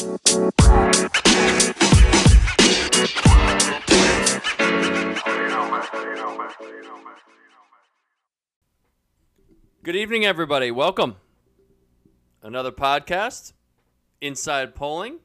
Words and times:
Good 0.00 0.08
evening, 9.96 10.24
everybody. 10.24 10.70
Welcome. 10.70 11.16
Another 12.42 12.72
podcast, 12.72 13.52
Inside 14.22 14.74
Polling. 14.74 15.18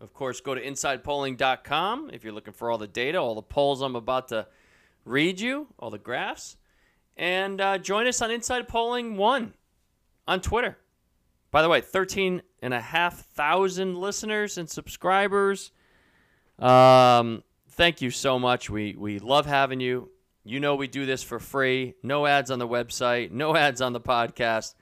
Of 0.00 0.12
course, 0.12 0.40
go 0.40 0.52
to 0.52 0.60
insidepolling.com 0.60 2.10
if 2.12 2.24
you're 2.24 2.32
looking 2.32 2.54
for 2.54 2.72
all 2.72 2.78
the 2.78 2.88
data, 2.88 3.18
all 3.18 3.36
the 3.36 3.42
polls 3.42 3.80
I'm 3.82 3.94
about 3.94 4.26
to 4.28 4.48
read 5.04 5.38
you, 5.38 5.68
all 5.78 5.90
the 5.90 5.98
graphs. 5.98 6.56
And 7.16 7.60
uh, 7.60 7.78
join 7.78 8.08
us 8.08 8.20
on 8.20 8.32
Inside 8.32 8.66
Polling 8.66 9.16
1 9.16 9.54
on 10.26 10.40
Twitter. 10.40 10.76
By 11.50 11.62
the 11.62 11.68
way, 11.68 11.80
13,500 11.80 13.96
listeners 13.96 14.58
and 14.58 14.68
subscribers. 14.68 15.72
Um, 16.58 17.42
thank 17.70 18.02
you 18.02 18.10
so 18.10 18.38
much. 18.38 18.68
We, 18.68 18.94
we 18.96 19.18
love 19.18 19.46
having 19.46 19.80
you. 19.80 20.10
You 20.44 20.60
know, 20.60 20.76
we 20.76 20.88
do 20.88 21.06
this 21.06 21.22
for 21.22 21.38
free. 21.38 21.94
No 22.02 22.26
ads 22.26 22.50
on 22.50 22.58
the 22.58 22.68
website, 22.68 23.30
no 23.30 23.56
ads 23.56 23.80
on 23.80 23.92
the 23.92 24.00
podcast. 24.00 24.74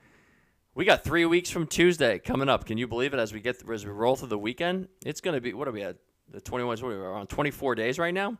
We 0.75 0.85
got 0.85 1.03
three 1.03 1.25
weeks 1.25 1.49
from 1.49 1.67
Tuesday 1.67 2.19
coming 2.19 2.49
up. 2.49 2.65
Can 2.65 2.77
you 2.77 2.87
believe 2.87 3.13
it? 3.13 3.19
As 3.19 3.33
we 3.33 3.39
get 3.39 3.63
as 3.71 3.85
we 3.85 3.91
roll 3.91 4.15
through 4.15 4.27
the 4.27 4.37
weekend, 4.37 4.87
it's 5.03 5.21
going 5.21 5.33
to 5.33 5.41
be 5.41 5.53
what 5.53 5.67
are 5.67 5.71
we 5.71 5.81
at? 5.81 5.97
The 6.29 6.39
21. 6.39 6.69
What 6.69 6.83
are 6.83 6.87
we 6.87 6.95
around 6.95 7.27
24 7.27 7.75
days 7.75 7.97
right 7.97 8.13
now? 8.13 8.37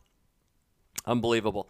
Unbelievable. 1.06 1.70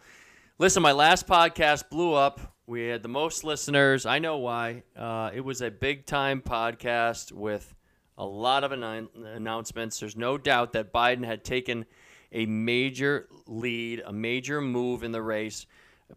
Listen, 0.60 0.82
my 0.82 0.90
last 0.90 1.28
podcast 1.28 1.88
blew 1.88 2.14
up. 2.14 2.40
We 2.66 2.88
had 2.88 3.04
the 3.04 3.08
most 3.08 3.44
listeners. 3.44 4.04
I 4.06 4.18
know 4.18 4.38
why. 4.38 4.82
Uh, 4.96 5.30
it 5.32 5.40
was 5.40 5.62
a 5.62 5.70
big 5.70 6.04
time 6.04 6.42
podcast 6.42 7.30
with 7.30 7.76
a 8.16 8.26
lot 8.26 8.64
of 8.64 8.72
annou- 8.72 9.08
announcements. 9.36 10.00
There's 10.00 10.16
no 10.16 10.36
doubt 10.36 10.72
that 10.72 10.92
Biden 10.92 11.24
had 11.24 11.44
taken 11.44 11.86
a 12.32 12.44
major 12.46 13.28
lead, 13.46 14.02
a 14.04 14.12
major 14.12 14.60
move 14.60 15.04
in 15.04 15.12
the 15.12 15.22
race, 15.22 15.64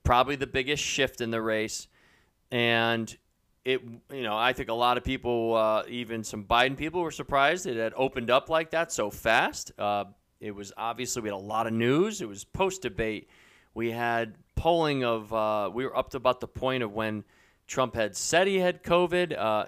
probably 0.04 0.38
the 0.38 0.48
biggest 0.48 0.84
shift 0.84 1.22
in 1.22 1.30
the 1.30 1.40
race. 1.40 1.88
And 2.50 3.16
it, 3.64 3.84
you 4.12 4.24
know, 4.24 4.36
I 4.36 4.54
think 4.54 4.70
a 4.70 4.74
lot 4.74 4.98
of 4.98 5.04
people, 5.04 5.54
uh, 5.54 5.84
even 5.88 6.24
some 6.24 6.46
Biden 6.46 6.76
people, 6.76 7.04
were 7.04 7.12
surprised 7.12 7.68
it 7.68 7.78
had 7.78 7.94
opened 7.96 8.32
up 8.32 8.50
like 8.50 8.72
that 8.72 8.92
so 8.92 9.12
fast. 9.12 9.72
Uh, 9.78 10.06
it 10.40 10.56
was 10.56 10.74
obviously 10.78 11.22
we 11.22 11.30
had 11.30 11.36
a 11.36 11.38
lot 11.38 11.68
of 11.68 11.74
news. 11.74 12.22
It 12.22 12.28
was 12.28 12.44
post 12.44 12.82
debate. 12.82 13.30
We 13.74 13.92
had 13.92 14.36
polling 14.56 15.04
of 15.04 15.34
uh, 15.34 15.70
we 15.74 15.86
were 15.86 15.96
up 15.96 16.10
to 16.12 16.18
about 16.18 16.40
the 16.40 16.48
point 16.48 16.84
of 16.84 16.94
when 16.94 17.24
Trump 17.68 17.96
had 17.96 18.16
said 18.16 18.48
he 18.48 18.58
had 18.58 18.84
COVID. 18.84 19.38
Uh, 19.38 19.66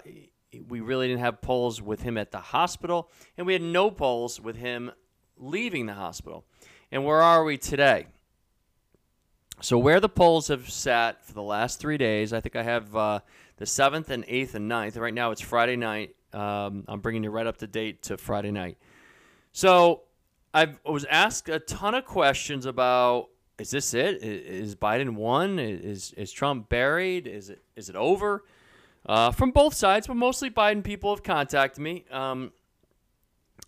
we 0.68 0.80
really 0.80 1.08
didn't 1.08 1.20
have 1.20 1.40
polls 1.40 1.82
with 1.82 2.02
him 2.02 2.16
at 2.16 2.30
the 2.30 2.38
hospital, 2.38 3.10
and 3.36 3.46
we 3.46 3.52
had 3.52 3.62
no 3.62 3.90
polls 3.90 4.40
with 4.40 4.56
him 4.56 4.92
leaving 5.36 5.86
the 5.86 5.94
hospital. 5.94 6.44
And 6.92 7.04
where 7.04 7.22
are 7.22 7.44
we 7.44 7.58
today? 7.58 8.06
So 9.60 9.78
where 9.78 10.00
the 10.00 10.08
polls 10.08 10.48
have 10.48 10.70
sat 10.70 11.24
for 11.24 11.32
the 11.32 11.42
last 11.42 11.80
three 11.80 11.96
days, 11.96 12.32
I 12.32 12.40
think 12.40 12.56
I 12.56 12.62
have 12.62 12.94
uh, 12.94 13.20
the 13.56 13.66
seventh 13.66 14.10
and 14.10 14.24
eighth 14.28 14.54
and 14.54 14.70
9th. 14.70 14.98
Right 14.98 15.14
now 15.14 15.30
it's 15.30 15.40
Friday 15.40 15.76
night. 15.76 16.14
Um, 16.32 16.84
I'm 16.88 17.00
bringing 17.00 17.24
you 17.24 17.30
right 17.30 17.46
up 17.46 17.56
to 17.58 17.66
date 17.66 18.02
to 18.04 18.16
Friday 18.16 18.50
night. 18.50 18.76
So 19.52 20.02
I 20.52 20.74
was 20.84 21.04
asked 21.04 21.48
a 21.48 21.60
ton 21.60 21.94
of 21.94 22.04
questions 22.04 22.66
about 22.66 23.28
is 23.58 23.70
this 23.70 23.94
it? 23.94 24.22
Is 24.22 24.74
Biden 24.74 25.14
won? 25.14 25.58
Is 25.58 26.12
is 26.12 26.32
Trump 26.32 26.68
buried? 26.68 27.26
Is 27.26 27.50
it 27.50 27.62
is 27.76 27.88
it 27.88 27.96
over? 27.96 28.44
Uh, 29.06 29.30
from 29.30 29.50
both 29.50 29.74
sides, 29.74 30.06
but 30.06 30.16
mostly 30.16 30.50
Biden 30.50 30.82
people 30.82 31.14
have 31.14 31.22
contacted 31.22 31.82
me. 31.82 32.04
Um, 32.10 32.52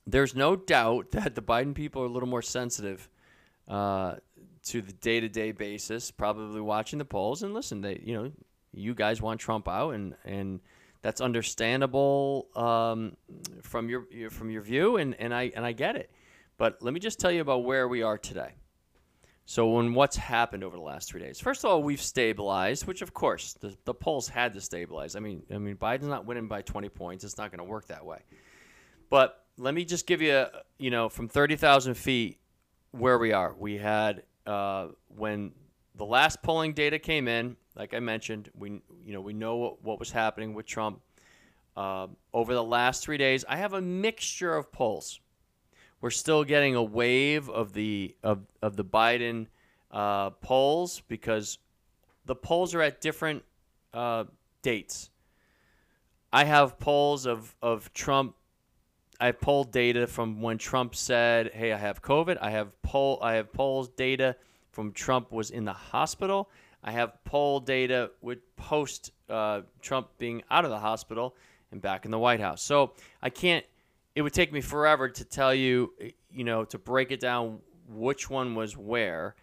there's 0.06 0.34
no 0.34 0.56
doubt 0.56 1.10
that 1.10 1.34
the 1.34 1.42
Biden 1.42 1.74
people 1.74 2.02
are 2.02 2.06
a 2.06 2.10
little 2.10 2.28
more 2.28 2.42
sensitive 2.42 3.08
uh, 3.68 4.14
to 4.64 4.80
the 4.80 4.92
day 4.92 5.20
to 5.20 5.28
day 5.28 5.52
basis, 5.52 6.10
probably 6.10 6.60
watching 6.60 6.98
the 6.98 7.04
polls. 7.04 7.42
And 7.42 7.54
listen, 7.54 7.80
they 7.80 8.00
you 8.02 8.14
know 8.14 8.32
you 8.72 8.94
guys 8.94 9.20
want 9.22 9.40
Trump 9.40 9.68
out, 9.68 9.90
and 9.90 10.14
and 10.24 10.60
that's 11.02 11.20
understandable 11.20 12.48
um, 12.56 13.16
from 13.62 13.88
your, 13.88 14.06
from 14.30 14.50
your 14.50 14.62
view, 14.62 14.96
and, 14.96 15.14
and 15.20 15.32
I 15.32 15.52
and 15.54 15.64
I 15.64 15.72
get 15.72 15.94
it. 15.94 16.10
But 16.58 16.82
let 16.82 16.94
me 16.94 17.00
just 17.00 17.20
tell 17.20 17.30
you 17.30 17.42
about 17.42 17.64
where 17.64 17.86
we 17.86 18.02
are 18.02 18.18
today. 18.18 18.54
So, 19.48 19.68
when 19.68 19.94
what's 19.94 20.16
happened 20.16 20.64
over 20.64 20.76
the 20.76 20.82
last 20.82 21.08
three 21.08 21.20
days? 21.20 21.38
First 21.38 21.64
of 21.64 21.70
all, 21.70 21.82
we've 21.82 22.02
stabilized, 22.02 22.86
which 22.86 23.00
of 23.00 23.14
course 23.14 23.52
the, 23.54 23.76
the 23.84 23.94
polls 23.94 24.28
had 24.28 24.52
to 24.54 24.60
stabilize. 24.60 25.14
I 25.14 25.20
mean, 25.20 25.42
I 25.54 25.58
mean, 25.58 25.76
Biden's 25.76 26.08
not 26.08 26.26
winning 26.26 26.48
by 26.48 26.62
20 26.62 26.88
points. 26.88 27.22
It's 27.22 27.38
not 27.38 27.52
going 27.52 27.58
to 27.58 27.64
work 27.64 27.86
that 27.86 28.04
way. 28.04 28.18
But 29.08 29.44
let 29.56 29.72
me 29.72 29.84
just 29.84 30.06
give 30.06 30.20
you, 30.20 30.46
you 30.78 30.90
know, 30.90 31.08
from 31.08 31.28
30,000 31.28 31.94
feet 31.94 32.38
where 32.90 33.18
we 33.18 33.32
are. 33.32 33.54
We 33.56 33.78
had 33.78 34.24
uh, 34.46 34.88
when 35.08 35.52
the 35.94 36.04
last 36.04 36.42
polling 36.42 36.72
data 36.72 36.98
came 36.98 37.28
in. 37.28 37.56
Like 37.74 37.94
I 37.94 38.00
mentioned, 38.00 38.50
we 38.54 38.80
you 39.04 39.12
know 39.12 39.20
we 39.20 39.32
know 39.32 39.56
what, 39.56 39.84
what 39.84 39.98
was 39.98 40.10
happening 40.10 40.54
with 40.54 40.66
Trump 40.66 41.00
uh, 41.76 42.06
over 42.32 42.54
the 42.54 42.64
last 42.64 43.02
three 43.02 43.18
days. 43.18 43.44
I 43.48 43.56
have 43.56 43.74
a 43.74 43.80
mixture 43.80 44.56
of 44.56 44.72
polls. 44.72 45.20
We're 46.00 46.10
still 46.10 46.44
getting 46.44 46.74
a 46.74 46.82
wave 46.82 47.48
of 47.48 47.72
the 47.72 48.14
of, 48.22 48.46
of 48.62 48.76
the 48.76 48.84
Biden 48.84 49.46
uh, 49.90 50.30
polls 50.30 51.02
because 51.08 51.58
the 52.24 52.34
polls 52.34 52.74
are 52.74 52.82
at 52.82 53.00
different 53.00 53.42
uh, 53.94 54.24
dates. 54.62 55.10
I 56.32 56.44
have 56.44 56.78
polls 56.78 57.24
of, 57.24 57.54
of 57.62 57.92
Trump 57.94 58.34
I 59.18 59.32
pulled 59.32 59.72
data 59.72 60.06
from 60.06 60.42
when 60.42 60.58
Trump 60.58 60.94
said, 60.94 61.52
"Hey, 61.54 61.72
I 61.72 61.78
have 61.78 62.02
COVID." 62.02 62.38
I 62.40 62.50
have 62.50 62.80
poll 62.82 63.18
I 63.22 63.34
have 63.34 63.52
polls 63.52 63.88
data 63.88 64.36
from 64.72 64.92
Trump 64.92 65.32
was 65.32 65.50
in 65.50 65.64
the 65.64 65.72
hospital. 65.72 66.50
I 66.84 66.92
have 66.92 67.12
poll 67.24 67.60
data 67.60 68.10
with 68.20 68.38
post 68.56 69.12
uh, 69.28 69.62
Trump 69.80 70.08
being 70.18 70.42
out 70.50 70.64
of 70.64 70.70
the 70.70 70.78
hospital 70.78 71.34
and 71.72 71.80
back 71.80 72.04
in 72.04 72.10
the 72.10 72.18
White 72.18 72.40
House. 72.40 72.62
So 72.62 72.92
I 73.22 73.30
can't. 73.30 73.64
It 74.16 74.22
would 74.22 74.32
take 74.32 74.52
me 74.52 74.60
forever 74.60 75.08
to 75.08 75.24
tell 75.24 75.54
you, 75.54 75.92
you 76.28 76.42
know, 76.42 76.64
to 76.64 76.78
break 76.78 77.12
it 77.12 77.20
down 77.20 77.60
which 77.88 78.28
one 78.28 78.56
was 78.56 78.76
where. 78.76 79.36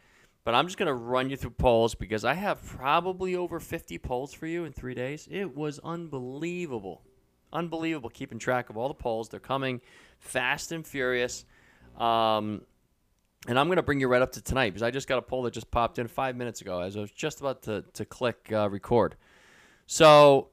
But 0.43 0.53
I'm 0.53 0.67
just 0.67 0.77
going 0.77 0.87
to 0.87 0.93
run 0.93 1.29
you 1.29 1.37
through 1.37 1.51
polls 1.51 1.95
because 1.95 2.25
I 2.25 2.33
have 2.33 2.61
probably 2.65 3.37
over 3.37 3.61
50 3.61 3.97
polls 3.99 4.33
for 4.33 4.45
you 4.47 4.65
in 4.65 4.73
three 4.73 4.93
days. 4.93 5.25
It 5.31 5.55
was 5.55 5.79
unbelievable 5.79 7.03
unbelievable 7.53 8.09
keeping 8.09 8.39
track 8.39 8.69
of 8.69 8.77
all 8.77 8.87
the 8.87 8.93
polls. 8.93 9.29
They're 9.29 9.39
coming 9.39 9.79
fast 10.19 10.71
and 10.71 10.85
furious. 10.85 11.45
Um, 11.97 12.63
and 13.47 13.59
I'm 13.59 13.67
going 13.67 13.77
to 13.77 13.83
bring 13.83 13.99
you 13.99 14.07
right 14.07 14.21
up 14.21 14.31
to 14.33 14.41
tonight 14.41 14.71
because 14.71 14.83
I 14.83 14.91
just 14.91 15.07
got 15.07 15.19
a 15.19 15.21
poll 15.21 15.43
that 15.43 15.53
just 15.53 15.69
popped 15.69 15.99
in 15.99 16.07
five 16.07 16.35
minutes 16.35 16.61
ago 16.61 16.81
as 16.81 16.97
I 16.97 17.01
was 17.01 17.11
just 17.11 17.39
about 17.39 17.61
to, 17.63 17.83
to 17.93 18.05
click 18.05 18.49
uh, 18.51 18.69
record. 18.69 19.15
So, 19.85 20.49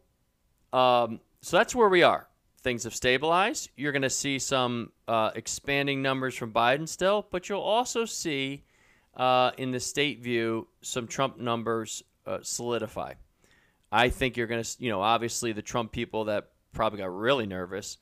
um, 0.73 1.21
so 1.41 1.57
that's 1.57 1.75
where 1.75 1.89
we 1.89 2.03
are. 2.03 2.27
Things 2.63 2.85
have 2.85 2.95
stabilized. 2.95 3.71
You're 3.77 3.93
going 3.93 4.03
to 4.03 4.11
see 4.11 4.39
some 4.39 4.93
uh, 5.09 5.31
expanding 5.35 6.03
numbers 6.03 6.35
from 6.35 6.53
Biden 6.53 6.87
still, 6.87 7.27
but 7.31 7.49
you'll 7.49 7.61
also 7.61 8.05
see 8.05 8.65
uh, 9.17 9.53
in 9.57 9.71
the 9.71 9.81
state 9.81 10.21
view 10.21 10.69
some 10.83 11.07
Trump 11.07 11.39
numbers 11.39 12.03
uh, 12.27 12.39
solidify. 12.43 13.15
I 13.91 14.09
think 14.11 14.37
you're 14.37 14.47
going 14.47 14.63
to, 14.63 14.77
you 14.79 14.91
know, 14.91 15.01
obviously 15.01 15.53
the 15.53 15.63
Trump 15.63 15.91
people 15.91 16.25
that 16.27 16.51
probably 16.73 16.99
got 16.99 17.17
really 17.17 17.47
nervous. 17.47 17.99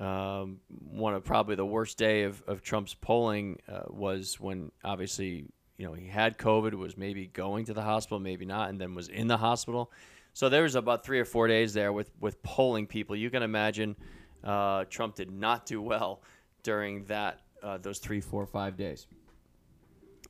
Um, 0.00 0.60
one 0.90 1.14
of 1.14 1.24
probably 1.24 1.54
the 1.54 1.64
worst 1.64 1.96
day 1.96 2.24
of, 2.24 2.42
of 2.46 2.62
Trump's 2.62 2.94
polling 2.94 3.60
uh, 3.68 3.82
was 3.88 4.40
when 4.40 4.72
obviously 4.82 5.46
you 5.78 5.86
know 5.86 5.94
he 5.94 6.06
had 6.06 6.36
COVID, 6.36 6.74
was 6.74 6.96
maybe 6.96 7.26
going 7.26 7.64
to 7.66 7.74
the 7.74 7.82
hospital, 7.82 8.18
maybe 8.18 8.44
not, 8.44 8.70
and 8.70 8.80
then 8.80 8.94
was 8.94 9.08
in 9.08 9.28
the 9.28 9.36
hospital. 9.36 9.90
So 10.34 10.48
there 10.48 10.64
was 10.64 10.74
about 10.74 11.04
three 11.04 11.20
or 11.20 11.24
four 11.24 11.48
days 11.48 11.72
there 11.72 11.92
with 11.92 12.10
with 12.20 12.42
polling 12.42 12.86
people. 12.86 13.16
You 13.16 13.30
can 13.30 13.42
imagine 13.42 13.96
uh, 14.42 14.84
Trump 14.90 15.14
did 15.14 15.30
not 15.30 15.64
do 15.64 15.80
well 15.80 16.20
during 16.62 17.04
that 17.04 17.40
uh, 17.62 17.78
those 17.78 17.98
three, 17.98 18.20
four, 18.20 18.44
five 18.46 18.76
days. 18.76 19.06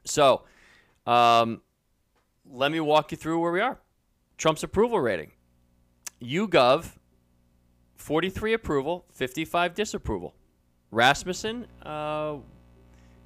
So 0.05 0.43
um, 1.07 1.63
let 2.49 2.71
me 2.71 2.81
walk 2.81 3.11
you 3.11 3.17
through 3.17 3.41
where 3.41 3.53
we 3.53 3.61
are. 3.61 3.79
Trump's 4.37 4.63
approval 4.63 5.01
rating. 5.01 5.33
YouGov 6.23 6.93
43 7.97 8.53
approval, 8.53 9.07
55 9.13 9.75
disapproval. 9.75 10.35
Rasmussen 10.91 11.67
uh, 11.83 12.37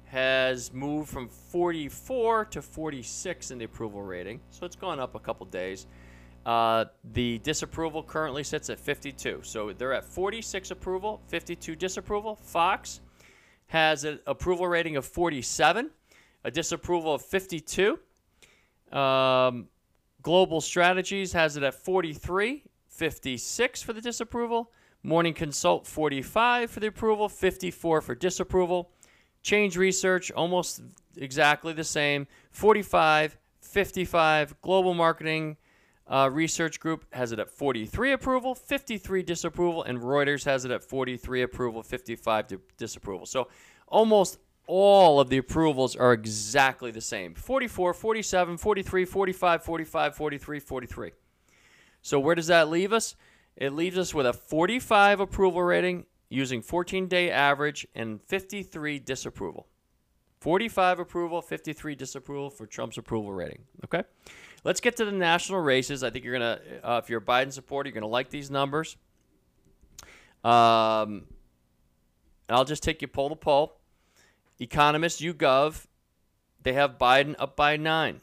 has 0.05 0.71
moved 0.73 1.09
from 1.09 1.27
44 1.27 2.45
to 2.45 2.61
46 2.61 3.51
in 3.51 3.57
the 3.57 3.65
approval 3.65 4.01
rating, 4.01 4.39
so 4.49 4.65
it's 4.65 4.77
gone 4.77 4.99
up 4.99 5.15
a 5.15 5.19
couple 5.19 5.45
days. 5.47 5.85
Uh, 6.45 6.85
the 7.13 7.37
disapproval 7.39 8.01
currently 8.01 8.43
sits 8.43 8.69
at 8.69 8.79
52, 8.79 9.41
so 9.43 9.73
they're 9.73 9.93
at 9.93 10.05
46 10.05 10.71
approval, 10.71 11.21
52 11.27 11.75
disapproval. 11.75 12.35
Fox 12.35 13.01
has 13.67 14.03
an 14.03 14.19
approval 14.25 14.67
rating 14.67 14.95
of 14.95 15.05
47, 15.05 15.91
a 16.43 16.51
disapproval 16.51 17.13
of 17.13 17.21
52. 17.21 17.99
Um, 18.91 19.67
Global 20.21 20.59
Strategies 20.59 21.33
has 21.33 21.55
it 21.55 21.63
at 21.63 21.73
43 21.73 22.63
56 22.99 23.81
for 23.81 23.93
the 23.93 24.01
disapproval. 24.01 24.71
Morning 25.03 25.33
Consult 25.33 25.87
45 25.87 26.69
for 26.69 26.81
the 26.81 26.87
approval, 26.87 27.29
54 27.29 28.01
for 28.01 28.15
disapproval. 28.15 28.91
Change 29.41 29.77
Research 29.77 30.31
almost 30.31 30.81
exactly 31.15 31.71
the 31.71 31.85
same, 31.85 32.27
45, 32.51 33.37
55. 33.61 34.61
Global 34.61 34.93
Marketing 34.93 35.55
uh, 36.09 36.29
Research 36.31 36.79
Group 36.79 37.05
has 37.13 37.31
it 37.31 37.39
at 37.39 37.49
43 37.49 38.13
approval, 38.13 38.55
53 38.55 39.21
disapproval, 39.21 39.83
and 39.83 39.99
Reuters 39.99 40.43
has 40.45 40.65
it 40.65 40.71
at 40.71 40.83
43 40.83 41.43
approval, 41.43 41.83
55 41.83 42.47
disapproval. 42.77 43.25
So 43.27 43.47
almost 43.87 44.39
all 44.65 45.19
of 45.19 45.29
the 45.29 45.37
approvals 45.37 45.95
are 45.95 46.13
exactly 46.13 46.91
the 46.91 47.01
same 47.01 47.33
44, 47.35 47.93
47, 47.93 48.57
43, 48.57 49.05
45, 49.05 49.63
45, 49.63 50.15
43, 50.15 50.59
43. 50.59 51.11
So 52.01 52.19
where 52.19 52.35
does 52.35 52.47
that 52.47 52.69
leave 52.69 52.91
us? 52.91 53.15
It 53.55 53.73
leaves 53.73 53.97
us 53.97 54.13
with 54.13 54.25
a 54.25 54.33
45 54.33 55.19
approval 55.19 55.61
rating 55.61 56.05
using 56.29 56.61
14 56.61 57.07
day 57.07 57.29
average 57.29 57.87
and 57.93 58.21
53 58.21 58.99
disapproval. 58.99 59.67
45 60.39 60.99
approval, 60.99 61.41
53 61.41 61.95
disapproval 61.95 62.49
for 62.49 62.65
Trump's 62.65 62.97
approval 62.97 63.33
rating. 63.33 63.63
Okay? 63.83 64.03
Let's 64.63 64.81
get 64.81 64.97
to 64.97 65.05
the 65.05 65.11
national 65.11 65.61
races. 65.61 66.03
I 66.03 66.09
think 66.09 66.25
you're 66.25 66.37
to, 66.39 66.61
uh, 66.83 67.01
if 67.03 67.09
you're 67.09 67.19
a 67.19 67.25
Biden 67.25 67.51
supporter, 67.51 67.89
you're 67.89 67.93
to 68.01 68.07
like 68.07 68.29
these 68.29 68.51
numbers. 68.51 68.97
Um, 70.43 71.25
I'll 72.49 72.65
just 72.65 72.83
take 72.83 73.01
you 73.01 73.07
poll 73.07 73.29
to 73.29 73.35
poll. 73.35 73.77
Economist, 74.59 75.21
YouGov, 75.21 75.85
they 76.63 76.73
have 76.73 76.97
Biden 76.97 77.35
up 77.39 77.55
by 77.55 77.77
nine. 77.77 78.21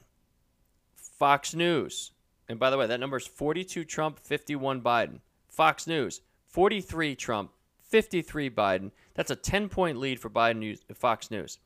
Fox 0.94 1.54
News, 1.54 2.12
and 2.48 2.58
by 2.58 2.68
the 2.68 2.76
way, 2.76 2.86
that 2.86 3.00
number 3.00 3.16
is 3.16 3.26
42 3.26 3.84
Trump, 3.84 4.18
51 4.18 4.82
Biden. 4.82 5.20
Fox 5.48 5.86
News, 5.86 6.20
43 6.48 7.14
Trump, 7.14 7.50
53 7.88 8.50
Biden. 8.50 8.90
That's 9.14 9.30
a 9.30 9.36
10 9.36 9.70
point 9.70 9.98
lead 9.98 10.20
for 10.20 10.28
Biden 10.28 10.78
Fox 10.94 11.30
News. 11.30 11.58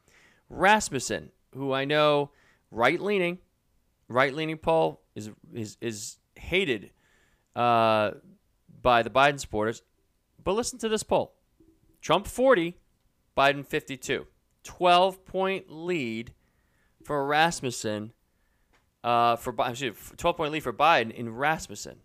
Rasmussen, 0.48 1.30
who 1.54 1.72
I 1.72 1.84
know 1.84 2.30
right 2.70 3.00
leaning, 3.00 3.38
right 4.10 4.34
leaning 4.34 4.58
poll 4.58 5.00
is 5.14 5.30
is 5.54 5.76
is 5.80 6.18
hated 6.34 6.90
uh, 7.56 8.12
by 8.82 9.02
the 9.02 9.10
Biden 9.10 9.40
supporters. 9.40 9.82
But 10.42 10.52
listen 10.52 10.78
to 10.80 10.88
this 10.88 11.02
poll: 11.02 11.34
Trump 12.00 12.26
40, 12.26 12.76
Biden 13.36 13.64
52. 13.64 14.26
12 14.62 15.24
point 15.24 15.70
lead 15.70 16.34
for 17.02 17.24
Rasmussen. 17.24 18.12
Uh, 19.02 19.36
for 19.36 19.54
excuse, 19.66 19.96
12 20.16 20.36
point 20.36 20.52
lead 20.52 20.62
for 20.62 20.72
Biden 20.72 21.10
in 21.10 21.34
Rasmussen. 21.34 21.96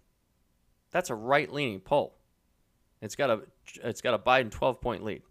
That's 0.92 1.10
a 1.10 1.16
right 1.16 1.51
leaning 1.51 1.81
poll. 1.81 2.16
It's 3.01 3.16
got 3.16 3.30
a 3.30 3.42
it's 3.84 4.01
got 4.01 4.13
a 4.13 4.19
Biden 4.19 4.50
12 4.50 4.80
point 4.80 5.04
lead. 5.04 5.24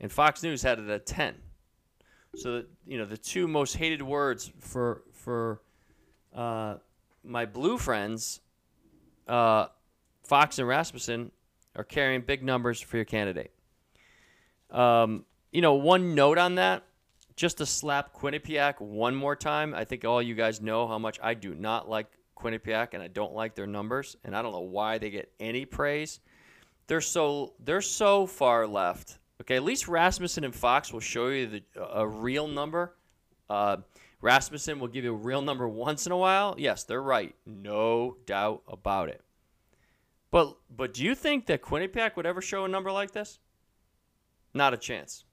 And 0.00 0.12
Fox 0.12 0.42
News 0.42 0.62
had 0.62 0.78
it 0.78 0.88
at 0.88 1.06
10. 1.06 1.34
So 2.36 2.64
you 2.86 2.98
know 2.98 3.06
the 3.06 3.16
two 3.16 3.48
most 3.48 3.76
hated 3.76 4.02
words 4.02 4.52
for 4.60 5.02
for 5.12 5.62
uh, 6.38 6.78
my 7.24 7.46
blue 7.46 7.76
friends, 7.78 8.40
uh, 9.26 9.66
Fox 10.22 10.58
and 10.60 10.68
Rasmussen, 10.68 11.32
are 11.74 11.82
carrying 11.82 12.20
big 12.20 12.44
numbers 12.44 12.80
for 12.80 12.96
your 12.96 13.04
candidate. 13.04 13.52
Um, 14.70 15.24
you 15.50 15.62
know, 15.62 15.74
one 15.74 16.14
note 16.14 16.38
on 16.38 16.54
that, 16.54 16.84
just 17.34 17.58
to 17.58 17.66
slap 17.66 18.14
Quinnipiac 18.14 18.80
one 18.80 19.16
more 19.16 19.34
time. 19.34 19.74
I 19.74 19.84
think 19.84 20.04
all 20.04 20.22
you 20.22 20.34
guys 20.34 20.60
know 20.60 20.86
how 20.86 20.98
much 20.98 21.18
I 21.20 21.34
do 21.34 21.54
not 21.54 21.88
like 21.88 22.06
Quinnipiac 22.36 22.94
and 22.94 23.02
I 23.02 23.08
don't 23.08 23.34
like 23.34 23.56
their 23.56 23.66
numbers, 23.66 24.16
and 24.24 24.36
I 24.36 24.42
don't 24.42 24.52
know 24.52 24.60
why 24.60 24.98
they 24.98 25.10
get 25.10 25.32
any 25.40 25.64
praise. 25.64 26.20
They're 26.86 27.00
so 27.00 27.54
they're 27.64 27.80
so 27.80 28.26
far 28.26 28.66
left. 28.66 29.18
Okay, 29.40 29.56
at 29.56 29.64
least 29.64 29.88
Rasmussen 29.88 30.44
and 30.44 30.54
Fox 30.54 30.92
will 30.92 31.00
show 31.00 31.28
you 31.28 31.46
the, 31.46 31.62
a 31.92 32.06
real 32.06 32.46
number. 32.46 32.94
Uh, 33.50 33.78
Rasmussen 34.20 34.80
will 34.80 34.88
give 34.88 35.04
you 35.04 35.12
a 35.12 35.16
real 35.16 35.42
number 35.42 35.68
once 35.68 36.06
in 36.06 36.12
a 36.12 36.16
while. 36.16 36.54
Yes, 36.58 36.84
they're 36.84 37.02
right, 37.02 37.34
no 37.46 38.16
doubt 38.26 38.62
about 38.66 39.08
it. 39.08 39.22
But 40.30 40.56
but 40.68 40.92
do 40.92 41.04
you 41.04 41.14
think 41.14 41.46
that 41.46 41.62
Quinnipiac 41.62 42.16
would 42.16 42.26
ever 42.26 42.42
show 42.42 42.64
a 42.64 42.68
number 42.68 42.92
like 42.92 43.12
this? 43.12 43.38
Not 44.52 44.74
a 44.74 44.76
chance. 44.76 45.24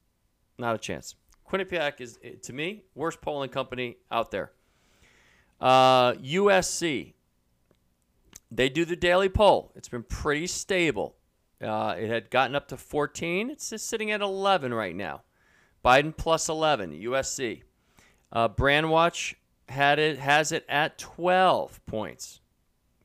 Not 0.58 0.76
a 0.76 0.78
chance. 0.78 1.16
Quinnipiac 1.50 2.02
is, 2.02 2.18
to 2.44 2.54
me, 2.54 2.84
worst 2.96 3.22
polling 3.22 3.50
company 3.50 3.98
out 4.12 4.32
there. 4.32 4.52
Uh, 5.60 6.14
USC, 6.14 7.14
they 8.52 8.70
do 8.70 8.86
the 8.86 8.96
daily 8.96 9.30
poll. 9.30 9.72
It's 9.76 9.90
been 9.90 10.04
pretty 10.04 10.48
stable. 10.48 11.16
Uh, 11.62 11.96
it 11.98 12.10
had 12.10 12.30
gotten 12.30 12.56
up 12.56 12.68
to 12.70 12.78
14. 12.78 13.50
It's 13.50 13.70
just 13.70 13.88
sitting 13.88 14.12
at 14.12 14.22
11 14.22 14.74
right 14.74 14.96
now. 14.96 15.22
Biden 15.84 16.16
plus 16.16 16.50
11, 16.50 16.92
USC. 16.92 17.62
Uh, 18.32 18.50
Brandwatch 18.50 19.36
had 19.70 20.00
it 20.00 20.20
has 20.20 20.52
it 20.52 20.66
at 20.70 20.98
12 20.98 21.86
points. 21.86 22.42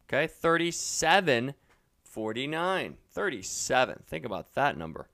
Okay, 0.09 0.27
37 0.27 1.55
49. 2.03 2.97
37. 3.13 4.03
Think 4.07 4.25
about 4.25 4.55
that 4.55 4.77
number. 4.77 5.09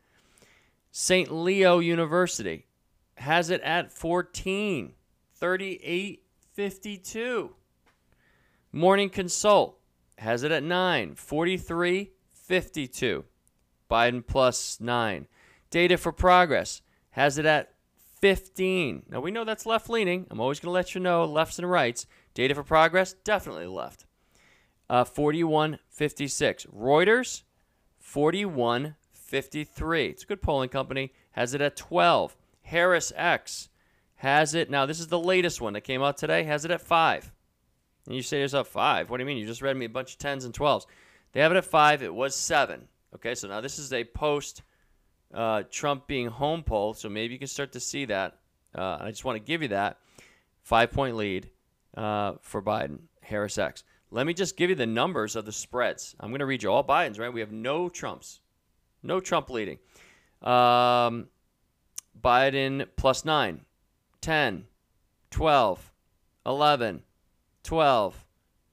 St. 0.90 1.30
Leo 1.30 1.78
University 1.78 2.66
has 3.18 3.50
it 3.50 3.60
at 3.60 3.92
14, 3.92 4.94
38 5.34 6.22
52. 6.54 7.50
Morning 8.72 9.10
Consult 9.10 9.78
has 10.18 10.42
it 10.42 10.50
at 10.50 10.62
9, 10.62 11.14
43 11.14 12.10
52. 12.32 13.24
Biden 13.90 14.26
plus 14.26 14.78
9. 14.80 15.26
Data 15.70 15.98
for 15.98 16.12
Progress 16.12 16.80
has 17.10 17.36
it 17.36 17.44
at 17.44 17.75
15. 18.20 19.02
Now 19.10 19.20
we 19.20 19.30
know 19.30 19.44
that's 19.44 19.66
left 19.66 19.88
leaning. 19.88 20.26
I'm 20.30 20.40
always 20.40 20.60
going 20.60 20.68
to 20.68 20.72
let 20.72 20.94
you 20.94 21.00
know 21.00 21.24
lefts 21.24 21.58
and 21.58 21.70
rights. 21.70 22.06
Data 22.34 22.54
for 22.54 22.62
Progress, 22.62 23.12
definitely 23.12 23.66
left. 23.66 24.06
Uh, 24.88 25.04
41 25.04 25.78
56. 25.88 26.66
Reuters, 26.66 27.42
41 27.98 28.94
53. 29.12 30.06
It's 30.06 30.22
a 30.22 30.26
good 30.26 30.42
polling 30.42 30.68
company. 30.68 31.12
Has 31.32 31.54
it 31.54 31.60
at 31.60 31.76
12. 31.76 32.36
Harris 32.62 33.12
X 33.16 33.68
has 34.16 34.54
it. 34.54 34.70
Now, 34.70 34.86
this 34.86 35.00
is 35.00 35.08
the 35.08 35.18
latest 35.18 35.60
one 35.60 35.74
that 35.74 35.82
came 35.82 36.02
out 36.02 36.16
today. 36.16 36.44
Has 36.44 36.64
it 36.64 36.70
at 36.70 36.80
5. 36.80 37.32
And 38.06 38.14
you 38.14 38.22
say 38.22 38.38
to 38.38 38.42
yourself, 38.42 38.68
5? 38.68 39.10
What 39.10 39.18
do 39.18 39.22
you 39.22 39.26
mean? 39.26 39.36
You 39.36 39.46
just 39.46 39.62
read 39.62 39.76
me 39.76 39.86
a 39.86 39.90
bunch 39.90 40.12
of 40.14 40.18
10s 40.18 40.44
and 40.44 40.54
12s. 40.54 40.86
They 41.32 41.40
have 41.40 41.52
it 41.52 41.58
at 41.58 41.64
5. 41.64 42.02
It 42.02 42.14
was 42.14 42.34
7. 42.34 42.88
Okay, 43.14 43.34
so 43.34 43.48
now 43.48 43.60
this 43.60 43.78
is 43.78 43.92
a 43.92 44.04
post 44.04 44.62
uh, 45.34 45.64
Trump 45.70 46.06
being 46.06 46.28
home 46.28 46.62
poll. 46.62 46.94
So 46.94 47.08
maybe 47.08 47.34
you 47.34 47.38
can 47.38 47.48
start 47.48 47.72
to 47.72 47.80
see 47.80 48.04
that. 48.06 48.38
Uh, 48.74 48.98
I 49.00 49.10
just 49.10 49.24
want 49.24 49.36
to 49.36 49.44
give 49.44 49.62
you 49.62 49.68
that 49.68 49.98
five 50.62 50.92
point 50.92 51.16
lead 51.16 51.50
uh, 51.96 52.34
for 52.40 52.62
Biden, 52.62 52.98
Harris 53.22 53.58
X. 53.58 53.84
Let 54.10 54.26
me 54.26 54.34
just 54.34 54.56
give 54.56 54.70
you 54.70 54.76
the 54.76 54.86
numbers 54.86 55.36
of 55.36 55.44
the 55.44 55.52
spreads. 55.52 56.14
I'm 56.20 56.30
going 56.30 56.40
to 56.40 56.46
read 56.46 56.62
you 56.62 56.70
all 56.70 56.84
Bidens, 56.84 57.18
right? 57.18 57.32
We 57.32 57.40
have 57.40 57.52
no 57.52 57.88
Trumps. 57.88 58.40
No 59.02 59.20
Trump 59.20 59.50
leading. 59.50 59.78
Um, 60.42 61.28
Biden 62.20 62.86
plus 62.96 63.24
9, 63.24 63.60
10, 64.20 64.64
12, 65.30 65.92
11, 66.44 67.02
12, 67.62 68.24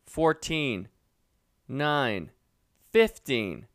14, 0.05 0.87
9, 1.67 2.31
15, 2.91 3.67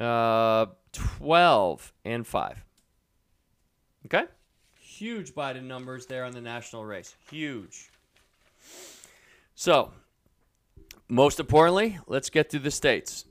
uh, 0.00 0.66
12, 0.92 1.92
and 2.04 2.26
5. 2.26 2.64
Okay? 4.06 4.24
Huge 4.78 5.34
Biden 5.34 5.64
numbers 5.64 6.06
there 6.06 6.24
on 6.24 6.32
the 6.32 6.40
national 6.40 6.84
race. 6.84 7.14
Huge. 7.30 7.90
So, 9.54 9.92
most 11.08 11.40
importantly, 11.40 11.98
let's 12.06 12.30
get 12.30 12.50
to 12.50 12.58
the 12.58 12.70
states. 12.70 13.26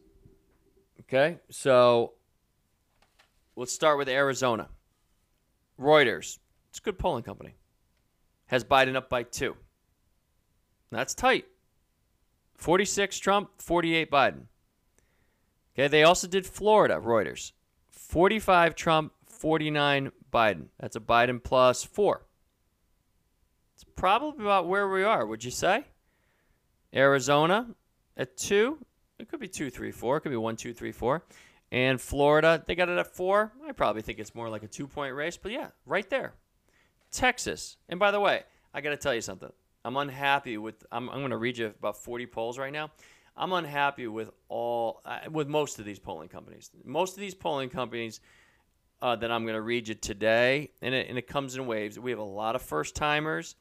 Okay, 1.01 1.39
so 1.49 2.13
let's 3.55 3.73
start 3.73 3.97
with 3.97 4.07
Arizona. 4.07 4.69
Reuters, 5.79 6.37
it's 6.69 6.77
a 6.77 6.81
good 6.81 6.99
polling 6.99 7.23
company, 7.23 7.55
has 8.47 8.63
Biden 8.63 8.95
up 8.95 9.09
by 9.09 9.23
two. 9.23 9.55
That's 10.91 11.15
tight. 11.15 11.45
46 12.57 13.17
Trump, 13.19 13.49
48 13.57 14.11
Biden. 14.11 14.41
Okay, 15.79 15.87
they 15.87 16.03
also 16.03 16.27
did 16.27 16.45
Florida, 16.45 16.95
Reuters. 16.95 17.53
45 17.91 18.75
Trump, 18.75 19.13
49 19.27 20.11
Biden. 20.29 20.65
That's 20.77 20.97
a 20.97 20.99
Biden 20.99 21.41
plus 21.41 21.85
four. 21.85 22.25
It's 23.75 23.85
probably 23.95 24.43
about 24.43 24.67
where 24.67 24.89
we 24.89 25.05
are, 25.05 25.25
would 25.25 25.41
you 25.41 25.51
say? 25.51 25.85
Arizona 26.93 27.67
at 28.17 28.35
two, 28.35 28.77
it 29.19 29.29
could 29.29 29.39
be 29.39 29.47
two, 29.47 29.69
three, 29.69 29.91
four. 29.91 30.17
It 30.17 30.21
could 30.21 30.31
be 30.31 30.35
one, 30.35 30.57
two, 30.57 30.73
three, 30.73 30.91
four. 30.91 31.23
And 31.71 32.01
Florida, 32.01 32.61
they 32.67 32.75
got 32.75 32.89
it 32.89 32.97
at 32.97 33.15
four. 33.15 33.53
I 33.65 33.71
probably 33.71 34.01
think 34.01 34.19
it's 34.19 34.35
more 34.35 34.49
like 34.49 34.63
a 34.63 34.67
two 34.67 34.85
point 34.85 35.15
race, 35.15 35.37
but 35.37 35.53
yeah, 35.53 35.69
right 35.85 36.09
there. 36.09 36.33
Texas. 37.09 37.77
And 37.87 38.01
by 38.01 38.11
the 38.11 38.19
way, 38.19 38.43
I 38.73 38.81
got 38.81 38.89
to 38.89 38.97
tell 38.97 39.15
you 39.15 39.21
something. 39.21 39.53
I'm 39.85 39.95
unhappy 39.95 40.57
with, 40.57 40.85
I'm, 40.91 41.09
I'm 41.09 41.19
going 41.19 41.31
to 41.31 41.37
read 41.37 41.57
you 41.57 41.67
about 41.67 41.95
40 41.95 42.25
polls 42.25 42.57
right 42.57 42.73
now. 42.73 42.91
I'm 43.39 43.53
unhappy 43.53 44.05
with 44.07 44.31
all 44.49 45.01
uh, 45.05 45.19
with 45.31 45.47
most 45.47 45.79
of 45.79 45.85
these 45.85 45.97
polling 45.97 46.27
companies. 46.27 46.69
Most 46.83 47.13
of 47.13 47.21
these 47.21 47.33
polling 47.33 47.69
companies 47.69 48.19
uh, 49.01 49.15
that 49.15 49.31
I'm 49.31 49.43
going 49.43 49.55
to 49.55 49.61
read 49.61 49.87
you 49.87 49.95
today, 49.95 50.71
and 50.81 50.93
it, 50.93 51.07
and 51.07 51.17
it 51.17 51.25
comes 51.25 51.55
in 51.55 51.65
waves. 51.65 51.97
We 51.97 52.11
have 52.11 52.19
a 52.19 52.23
lot 52.23 52.55
of 52.55 52.61
first 52.61 52.95
timers. 52.95 53.55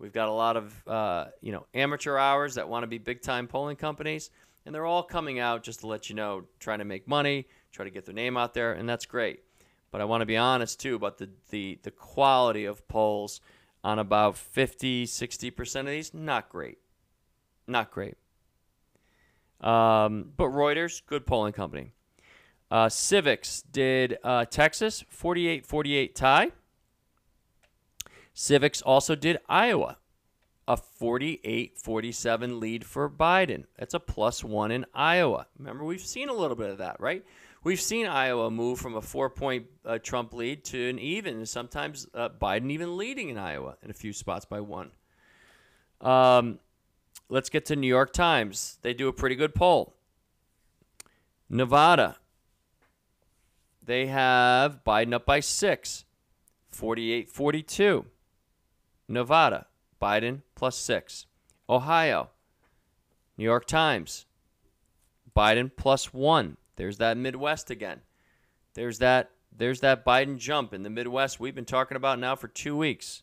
We've 0.00 0.12
got 0.12 0.28
a 0.28 0.32
lot 0.32 0.56
of 0.56 0.88
uh, 0.88 1.26
you 1.40 1.52
know 1.52 1.66
amateur 1.74 2.18
hours 2.18 2.56
that 2.56 2.68
want 2.68 2.82
to 2.82 2.88
be 2.88 2.98
big 2.98 3.22
time 3.22 3.46
polling 3.46 3.76
companies, 3.76 4.30
and 4.66 4.74
they're 4.74 4.84
all 4.84 5.04
coming 5.04 5.38
out 5.38 5.62
just 5.62 5.80
to 5.80 5.86
let 5.86 6.10
you 6.10 6.16
know, 6.16 6.42
trying 6.58 6.80
to 6.80 6.84
make 6.84 7.06
money, 7.06 7.46
try 7.70 7.84
to 7.84 7.90
get 7.90 8.06
their 8.06 8.14
name 8.14 8.36
out 8.36 8.52
there, 8.52 8.72
and 8.72 8.88
that's 8.88 9.06
great. 9.06 9.44
But 9.92 10.00
I 10.00 10.06
want 10.06 10.22
to 10.22 10.26
be 10.26 10.36
honest 10.36 10.80
too 10.80 10.96
about 10.96 11.18
the 11.18 11.30
the 11.50 11.78
the 11.84 11.92
quality 11.92 12.64
of 12.64 12.88
polls 12.88 13.40
on 13.84 14.00
about 14.00 14.36
50, 14.36 15.06
60 15.06 15.50
percent 15.52 15.86
of 15.86 15.92
these. 15.92 16.12
Not 16.12 16.48
great, 16.48 16.78
not 17.68 17.92
great. 17.92 18.16
Um, 19.60 20.32
but 20.36 20.46
Reuters, 20.46 21.02
good 21.06 21.26
polling 21.26 21.52
company. 21.52 21.92
Uh, 22.70 22.86
Civiqs 22.86 23.64
did 23.70 24.18
uh, 24.22 24.44
Texas 24.44 25.04
48 25.08 25.66
48 25.66 26.14
tie. 26.14 26.52
Civiqs 28.34 28.82
also 28.86 29.14
did 29.14 29.38
Iowa, 29.48 29.98
a 30.68 30.76
48 30.76 31.76
47 31.76 32.60
lead 32.60 32.86
for 32.86 33.10
Biden. 33.10 33.64
That's 33.76 33.94
a 33.94 34.00
plus 34.00 34.44
one 34.44 34.70
in 34.70 34.86
Iowa. 34.94 35.46
Remember, 35.58 35.84
we've 35.84 36.00
seen 36.00 36.28
a 36.28 36.32
little 36.34 36.56
bit 36.56 36.70
of 36.70 36.78
that, 36.78 37.00
right? 37.00 37.24
We've 37.62 37.80
seen 37.80 38.06
Iowa 38.06 38.50
move 38.50 38.78
from 38.78 38.96
a 38.96 39.02
four 39.02 39.28
point 39.28 39.66
uh, 39.84 39.98
Trump 39.98 40.32
lead 40.32 40.64
to 40.66 40.88
an 40.88 40.98
even, 40.98 41.36
and 41.36 41.48
sometimes 41.48 42.06
uh, 42.14 42.30
Biden 42.30 42.70
even 42.70 42.96
leading 42.96 43.28
in 43.28 43.36
Iowa 43.36 43.76
in 43.82 43.90
a 43.90 43.94
few 43.94 44.12
spots 44.12 44.46
by 44.46 44.60
one. 44.60 44.90
Um, 46.00 46.60
let's 47.30 47.48
get 47.48 47.64
to 47.66 47.76
New 47.76 47.86
York 47.86 48.12
Times. 48.12 48.78
They 48.82 48.92
do 48.92 49.08
a 49.08 49.12
pretty 49.12 49.36
good 49.36 49.54
poll. 49.54 49.94
Nevada, 51.48 52.16
they 53.82 54.06
have 54.06 54.84
Biden 54.84 55.14
up 55.14 55.24
by 55.24 55.40
six, 55.40 56.04
48 56.68 57.30
42. 57.30 58.04
Nevada, 59.08 59.66
Biden 60.00 60.42
plus 60.54 60.76
six. 60.76 61.26
Ohio, 61.68 62.30
New 63.36 63.44
York 63.44 63.64
Times, 63.66 64.26
Biden 65.36 65.70
plus 65.74 66.12
one. 66.12 66.56
There's 66.76 66.98
that 66.98 67.16
Midwest 67.16 67.70
again. 67.70 68.00
There's 68.74 68.98
that 68.98 69.30
there's 69.56 69.80
that 69.80 70.04
Biden 70.04 70.38
jump 70.38 70.72
in 70.72 70.82
the 70.82 70.90
Midwest 70.90 71.40
we've 71.40 71.54
been 71.54 71.64
talking 71.64 71.96
about 71.96 72.18
now 72.18 72.36
for 72.36 72.48
two 72.48 72.76
weeks. 72.76 73.22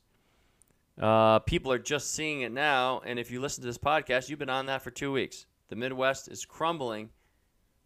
Uh, 1.00 1.39
people 1.39 1.72
are 1.72 1.80
just 1.80 2.13
seeing 2.13 2.42
it 2.42 2.51
now, 2.51 3.01
and 3.06 3.20
if 3.20 3.30
you 3.30 3.39
listen 3.39 3.62
to 3.62 3.68
this 3.68 3.77
podcast, 3.77 4.30
you've 4.30 4.39
been 4.39 4.50
on 4.50 4.66
that 4.66 4.82
for 4.82 4.92
two 4.92 5.12
weeks. 5.12 5.46
The 5.70 5.75
Midwest 5.75 6.27
is 6.27 6.46
crumbling 6.46 7.10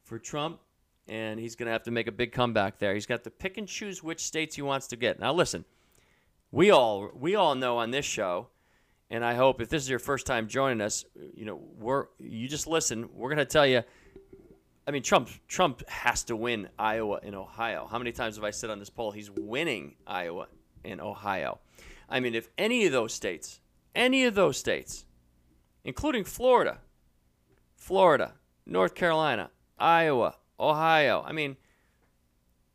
for 0.04 0.18
Trump 0.18 0.60
and 1.08 1.40
he's 1.40 1.56
going 1.56 1.68
to 1.68 1.72
have 1.72 1.84
to 1.84 1.92
make 1.92 2.08
a 2.08 2.12
big 2.12 2.32
comeback 2.32 2.80
there. 2.80 2.94
He's 2.94 3.06
got 3.06 3.24
to 3.26 3.30
pick 3.30 3.58
and 3.58 3.68
choose 3.68 4.02
which 4.02 4.24
states 4.24 4.56
he 4.56 4.62
wants 4.62 4.88
to 4.88 4.96
get. 4.96 5.20
Now, 5.20 5.34
listen, 5.34 5.66
we 6.52 6.72
all 6.72 7.12
we 7.14 7.36
all 7.36 7.56
know 7.56 7.78
on 7.78 7.92
this 7.92 8.06
show, 8.06 8.48
and 9.10 9.24
I 9.24 9.34
hope 9.34 9.62
if 9.62 9.70
this 9.70 9.84
is 9.84 9.90
your 9.90 10.00
first 10.00 10.26
time 10.26 10.48
joining 10.48 10.82
us, 10.82 11.06
you 11.36 11.46
know, 11.46 11.60
we're 11.78 12.06
you 12.20 12.48
just 12.48 12.66
listen. 12.66 13.10
We're 13.14 13.30
going 13.30 13.38
to 13.38 13.46
tell 13.46 13.68
you. 13.68 13.84
I 14.88 14.92
mean, 14.92 15.04
Trump 15.04 15.30
Trump 15.48 15.88
has 15.90 16.24
to 16.26 16.36
win 16.36 16.70
Iowa 16.80 17.20
and 17.24 17.36
Ohio. 17.36 17.88
How 17.90 17.98
many 17.98 18.12
times 18.12 18.36
have 18.36 18.46
I 18.46 18.52
said 18.52 18.70
on 18.70 18.80
this 18.80 18.90
poll 18.90 19.12
he's 19.12 19.30
winning 19.30 19.96
Iowa 20.08 20.48
and 20.84 21.00
Ohio? 21.00 21.60
I 22.12 22.20
mean, 22.20 22.36
if 22.36 22.50
any 22.58 22.86
of 22.86 22.92
those 22.92 23.14
states, 23.14 23.62
any 23.96 24.26
of 24.26 24.36
those 24.36 24.58
states, 24.58 25.06
including 25.84 26.24
Florida, 26.24 26.80
Florida, 27.76 28.36
North 28.66 28.94
Carolina, 28.94 29.50
Iowa, 29.80 30.36
Ohio. 30.60 31.24
I 31.26 31.32
mean, 31.32 31.58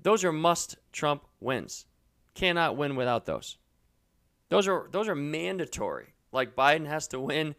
those 0.03 0.25
are 0.25 0.33
must 0.33 0.77
Trump 0.93 1.25
wins. 1.41 1.87
Cannot 2.35 2.77
win 2.77 2.97
without 2.97 3.25
those. 3.25 3.57
Those 4.49 4.69
are 4.69 4.89
those 4.91 5.09
are 5.09 5.15
mandatory. 5.15 6.15
Like 6.33 6.57
Biden 6.57 6.87
has 6.87 7.09
to 7.09 7.21
win 7.21 7.55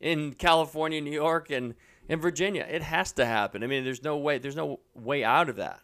in 0.00 0.34
California, 0.34 1.00
New 1.00 1.12
York, 1.12 1.50
and 1.50 1.74
in 2.08 2.20
Virginia. 2.20 2.66
It 2.68 2.82
has 2.82 3.12
to 3.12 3.26
happen. 3.26 3.62
I 3.62 3.66
mean, 3.66 3.84
there's 3.84 4.02
no 4.02 4.16
way. 4.16 4.38
There's 4.38 4.56
no 4.56 4.80
way 4.94 5.24
out 5.24 5.48
of 5.48 5.56
that. 5.56 5.80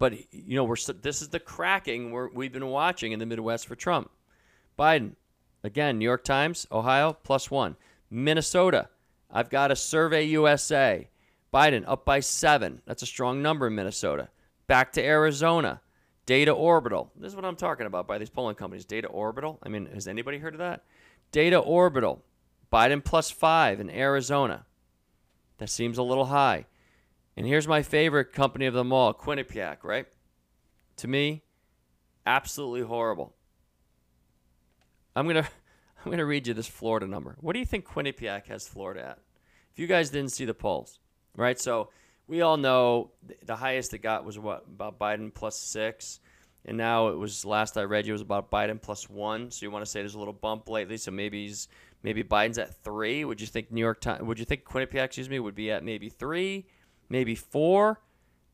But 0.00 0.14
you 0.32 0.56
know, 0.56 0.64
we're 0.64 0.76
this 1.02 1.20
is 1.20 1.28
the 1.28 1.38
cracking 1.38 2.10
we 2.10 2.26
we've 2.34 2.52
been 2.52 2.66
watching 2.66 3.12
in 3.12 3.18
the 3.18 3.26
Midwest 3.26 3.68
for 3.68 3.76
Trump. 3.76 4.10
Biden, 4.78 5.12
again, 5.62 5.98
New 5.98 6.06
York 6.06 6.24
Times, 6.24 6.66
Ohio 6.72 7.12
plus 7.22 7.50
one, 7.50 7.76
Minnesota. 8.10 8.88
I've 9.30 9.50
got 9.50 9.70
a 9.70 9.76
Survey 9.76 10.24
USA. 10.24 11.08
Biden 11.52 11.84
up 11.86 12.06
by 12.06 12.20
seven. 12.20 12.80
That's 12.86 13.02
a 13.02 13.06
strong 13.06 13.42
number 13.42 13.66
in 13.66 13.74
Minnesota. 13.74 14.30
Back 14.66 14.92
to 14.92 15.04
Arizona. 15.04 15.82
Data 16.24 16.52
Orbital. 16.52 17.10
This 17.14 17.32
is 17.32 17.36
what 17.36 17.44
I'm 17.44 17.56
talking 17.56 17.86
about 17.86 18.08
by 18.08 18.16
these 18.16 18.30
polling 18.30 18.54
companies. 18.54 18.86
Data 18.86 19.08
Orbital. 19.08 19.58
I 19.62 19.68
mean, 19.68 19.86
has 19.92 20.08
anybody 20.08 20.38
heard 20.38 20.54
of 20.54 20.60
that? 20.60 20.84
Data 21.30 21.58
Orbital. 21.58 22.22
Biden 22.72 23.04
plus 23.04 23.30
five 23.30 23.80
in 23.80 23.90
Arizona. 23.90 24.64
That 25.58 25.68
seems 25.68 25.98
a 25.98 26.02
little 26.02 26.26
high. 26.26 26.64
And 27.40 27.48
here's 27.48 27.66
my 27.66 27.82
favorite 27.82 28.34
company 28.34 28.66
of 28.66 28.74
them 28.74 28.92
all 28.92 29.14
Quinnipiac, 29.14 29.78
right? 29.82 30.04
To 30.96 31.08
me, 31.08 31.42
absolutely 32.26 32.82
horrible. 32.82 33.34
I'm 35.16 35.24
going 35.24 35.36
to. 35.42 35.48
I'm 36.00 36.04
going 36.04 36.18
to 36.18 36.26
read 36.26 36.46
you 36.46 36.52
this 36.52 36.66
Florida 36.66 37.06
number. 37.06 37.38
What 37.40 37.54
do 37.54 37.58
you 37.58 37.64
think 37.64 37.86
Quinnipiac 37.86 38.48
has 38.48 38.68
Florida 38.68 39.00
at? 39.00 39.18
If 39.72 39.78
you 39.78 39.86
guys 39.86 40.10
didn't 40.10 40.32
see 40.32 40.44
the 40.44 40.52
polls, 40.52 40.98
right? 41.34 41.58
So 41.58 41.88
we 42.26 42.42
all 42.42 42.58
know 42.58 43.12
the 43.42 43.56
highest 43.56 43.94
it 43.94 44.00
got 44.00 44.26
was 44.26 44.38
what 44.38 44.66
about 44.66 44.98
Biden 44.98 45.32
plus 45.32 45.58
six, 45.58 46.20
and 46.66 46.76
now 46.76 47.08
it 47.08 47.16
was 47.16 47.46
last 47.46 47.78
I 47.78 47.84
read 47.84 48.06
you 48.06 48.12
was 48.12 48.20
about 48.20 48.50
Biden 48.50 48.82
plus 48.82 49.08
one. 49.08 49.50
So 49.50 49.64
you 49.64 49.70
want 49.70 49.82
to 49.82 49.90
say 49.90 50.00
there's 50.00 50.14
a 50.14 50.18
little 50.18 50.34
bump 50.34 50.68
lately, 50.68 50.98
so 50.98 51.10
maybe 51.10 51.46
he's 51.46 51.68
maybe 52.02 52.22
Biden's 52.22 52.58
at 52.58 52.84
three. 52.84 53.24
Would 53.24 53.40
you 53.40 53.46
think 53.46 53.72
New 53.72 53.80
York 53.80 54.02
Times? 54.02 54.24
Would 54.24 54.38
you 54.38 54.44
think 54.44 54.64
Quinnipiac, 54.64 55.04
excuse 55.04 55.30
me, 55.30 55.38
would 55.38 55.54
be 55.54 55.70
at 55.70 55.82
maybe 55.82 56.10
three, 56.10 56.66
maybe 57.10 57.34
four, 57.34 58.00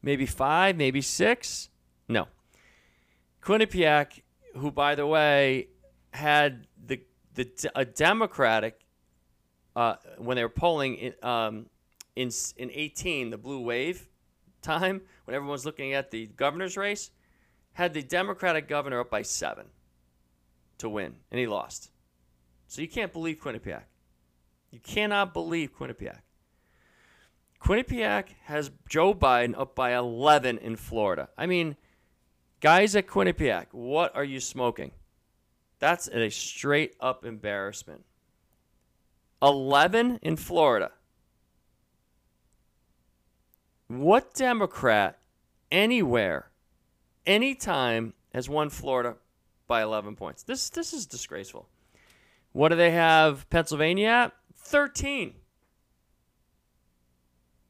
maybe 0.03 0.27
five, 0.27 0.77
maybe 0.77 1.01
six? 1.01 1.71
No. 2.09 2.27
Quinnipiac, 3.41 4.23
who 4.57 4.73
by 4.73 4.97
the 4.97 5.07
way 5.07 5.69
had 6.11 6.67
the 6.85 7.01
the 7.35 7.71
a 7.77 7.85
Democratic 7.85 8.81
uh, 9.77 9.97
when 10.19 10.37
they 10.37 10.43
were 10.43 10.49
polling 10.49 11.13
um, 11.23 11.67
in 12.17 12.31
in 12.57 12.71
18, 12.73 13.31
the 13.31 13.39
blue 13.39 13.61
wave 13.61 14.09
time, 14.63 15.03
when 15.27 15.35
everyone's 15.35 15.65
looking 15.65 15.93
at 15.93 16.11
the 16.11 16.27
governor's 16.37 16.77
race, 16.77 17.11
had 17.75 17.95
the 17.95 18.03
Democratic 18.03 18.69
governor 18.69 19.01
up 19.01 19.11
by 19.11 19.23
seven 19.23 19.67
to 20.79 20.89
win, 20.89 21.15
and 21.31 21.39
he 21.39 21.47
lost. 21.47 21.91
So 22.67 22.83
you 22.83 22.89
can't 22.89 23.13
believe 23.13 23.39
Quinnipiac. 23.39 23.85
You 24.71 24.81
cannot 24.81 25.33
believe 25.33 25.77
Quinnipiac. 25.79 26.21
Quinnipiac 27.61 28.29
has 28.45 28.71
Joe 28.89 29.15
Biden 29.15 29.59
up 29.59 29.75
by 29.75 29.95
11 29.95 30.59
in 30.59 30.77
Florida. 30.77 31.29
I 31.37 31.47
mean, 31.47 31.77
guys 32.61 32.95
at 32.95 33.07
Quinnipiac, 33.07 33.67
what 33.73 34.15
are 34.15 34.25
you 34.25 34.41
smoking? 34.41 34.93
That's 35.79 36.09
a 36.09 36.31
straight 36.31 36.95
up 37.01 37.25
embarrassment. 37.25 38.05
11 39.43 40.21
in 40.23 40.37
Florida. 40.37 40.93
What 43.89 44.35
Democrat 44.35 45.19
anywhere, 45.71 46.51
anytime 47.25 48.15
has 48.35 48.49
won 48.49 48.71
Florida 48.71 49.17
by 49.69 49.83
11 49.83 50.17
points? 50.17 50.43
This 50.43 50.71
this 50.71 50.93
is 50.93 51.07
disgraceful. 51.07 51.69
What 52.53 52.71
do 52.71 52.77
they 52.77 52.91
have 52.91 53.49
Pennsylvania 53.51 54.09
at? 54.09 54.33
13. 54.57 55.35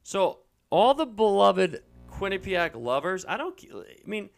So 0.07 0.39
all 0.71 0.95
the 0.95 1.05
beloved 1.05 1.83
Quinnipiac 2.13 2.77
lovers, 2.81 3.25
I 3.27 3.37
don't 3.37 3.61
I 3.73 4.09
mean 4.09 4.31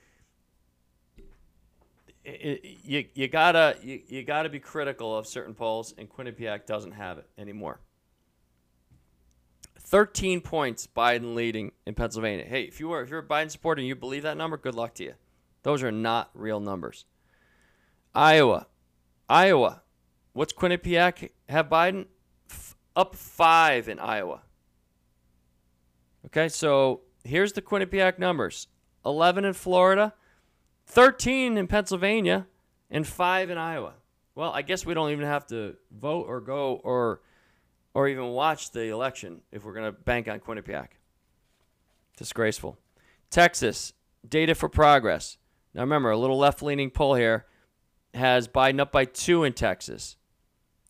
you, 2.25 3.05
you 3.13 3.29
gotta 3.29 3.77
you, 3.83 4.01
you 4.09 4.23
gotta 4.23 4.49
be 4.49 4.61
critical 4.61 5.15
of 5.15 5.27
certain 5.27 5.53
polls 5.53 5.93
and 5.99 6.09
Quinnipiac 6.09 6.65
doesn't 6.65 6.93
have 6.93 7.19
it 7.19 7.29
anymore. 7.37 7.81
13 9.81 10.41
points 10.41 10.87
Biden 10.87 11.35
leading 11.35 11.73
in 11.87 11.93
Pennsylvania. 11.93 12.47
Hey, 12.47 12.63
if 12.63 12.81
you 12.81 12.89
were 12.89 13.03
if 13.03 13.11
you're 13.11 13.19
a 13.19 13.23
Biden 13.23 13.51
supporter 13.51 13.81
and 13.81 13.89
you 13.89 13.95
believe 13.95 14.23
that 14.23 14.39
number, 14.39 14.57
good 14.57 14.75
luck 14.75 14.95
to 14.95 15.05
you. 15.05 15.15
Those 15.65 15.83
are 15.83 15.93
not 15.93 16.31
real 16.33 16.61
numbers. 16.61 17.05
Iowa. 18.15 18.69
Iowa. 19.29 19.83
What's 20.33 20.55
Quinnipiac 20.55 21.29
have 21.51 21.69
Biden? 21.69 22.07
F- 22.49 22.75
up 22.97 23.15
5 23.15 23.91
in 23.91 23.99
Iowa. 23.99 24.41
Okay, 26.27 26.49
so 26.49 27.03
here's 27.25 27.53
the 27.53 27.63
Quinnipiac 27.63 28.19
numbers. 28.19 28.69
11 29.05 29.45
in 29.45 29.53
Florida, 29.53 30.15
13 30.87 31.57
in 31.57 31.67
Pennsylvania, 31.67 32.47
and 32.91 33.07
5 33.07 33.51
in 33.51 33.59
Iowa. 33.59 33.95
Well, 34.35 34.53
I 34.53 34.63
guess 34.63 34.87
we 34.87 34.95
don't 34.95 35.11
even 35.11 35.25
have 35.25 35.47
to 35.49 35.77
vote 35.91 36.27
or 36.29 36.41
go 36.41 36.81
or 36.85 37.21
or 37.95 38.07
even 38.07 38.27
watch 38.29 38.71
the 38.71 38.89
election 38.89 39.41
if 39.51 39.65
we're 39.65 39.73
going 39.73 39.87
to 39.87 39.93
bank 39.93 40.29
on 40.29 40.39
Quinnipiac. 40.39 40.89
Disgraceful. 42.17 42.79
Texas, 43.31 43.93
data 44.29 44.55
for 44.55 44.69
progress. 44.69 45.39
Now 45.75 45.81
remember, 45.81 46.11
a 46.11 46.19
little 46.19 46.39
left 46.39 46.63
leaning 46.63 46.91
poll 46.91 47.15
here 47.15 47.47
has 48.15 48.47
Biden 48.47 48.79
up 48.79 48.93
by 48.93 49.05
two 49.05 49.43
in 49.43 49.53
Texas. 49.53 50.17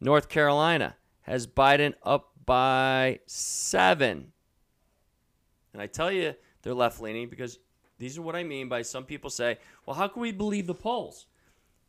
North 0.00 0.28
Carolina 0.28 0.97
has 1.23 1.47
Biden 1.47 1.94
up 2.02 2.32
by 2.44 3.20
seven. 3.26 4.32
And 5.73 5.83
I 5.83 5.87
tell 5.87 6.11
you 6.11 6.35
they're 6.63 6.75
left 6.75 7.01
leaning 7.01 7.29
because 7.29 7.59
these 7.99 8.17
are 8.17 8.23
what 8.23 8.37
I 8.37 8.45
mean 8.45 8.69
by 8.69 8.83
some 8.83 9.05
people 9.05 9.31
say, 9.31 9.59
well, 9.85 9.97
how 9.97 10.09
can 10.09 10.23
we 10.23 10.33
believe 10.33 10.67
the 10.67 10.75
polls? 10.75 11.27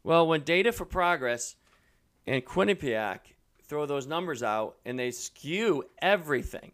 Well, 0.03 0.27
when 0.27 0.41
Data 0.41 0.71
for 0.71 0.85
Progress 0.85 1.55
and 2.25 2.45
Quinnipiac 2.45 3.19
throw 3.63 3.85
those 3.85 4.07
numbers 4.07 4.41
out 4.41 4.77
and 4.85 4.97
they 4.97 5.11
skew 5.11 5.83
everything, 6.01 6.71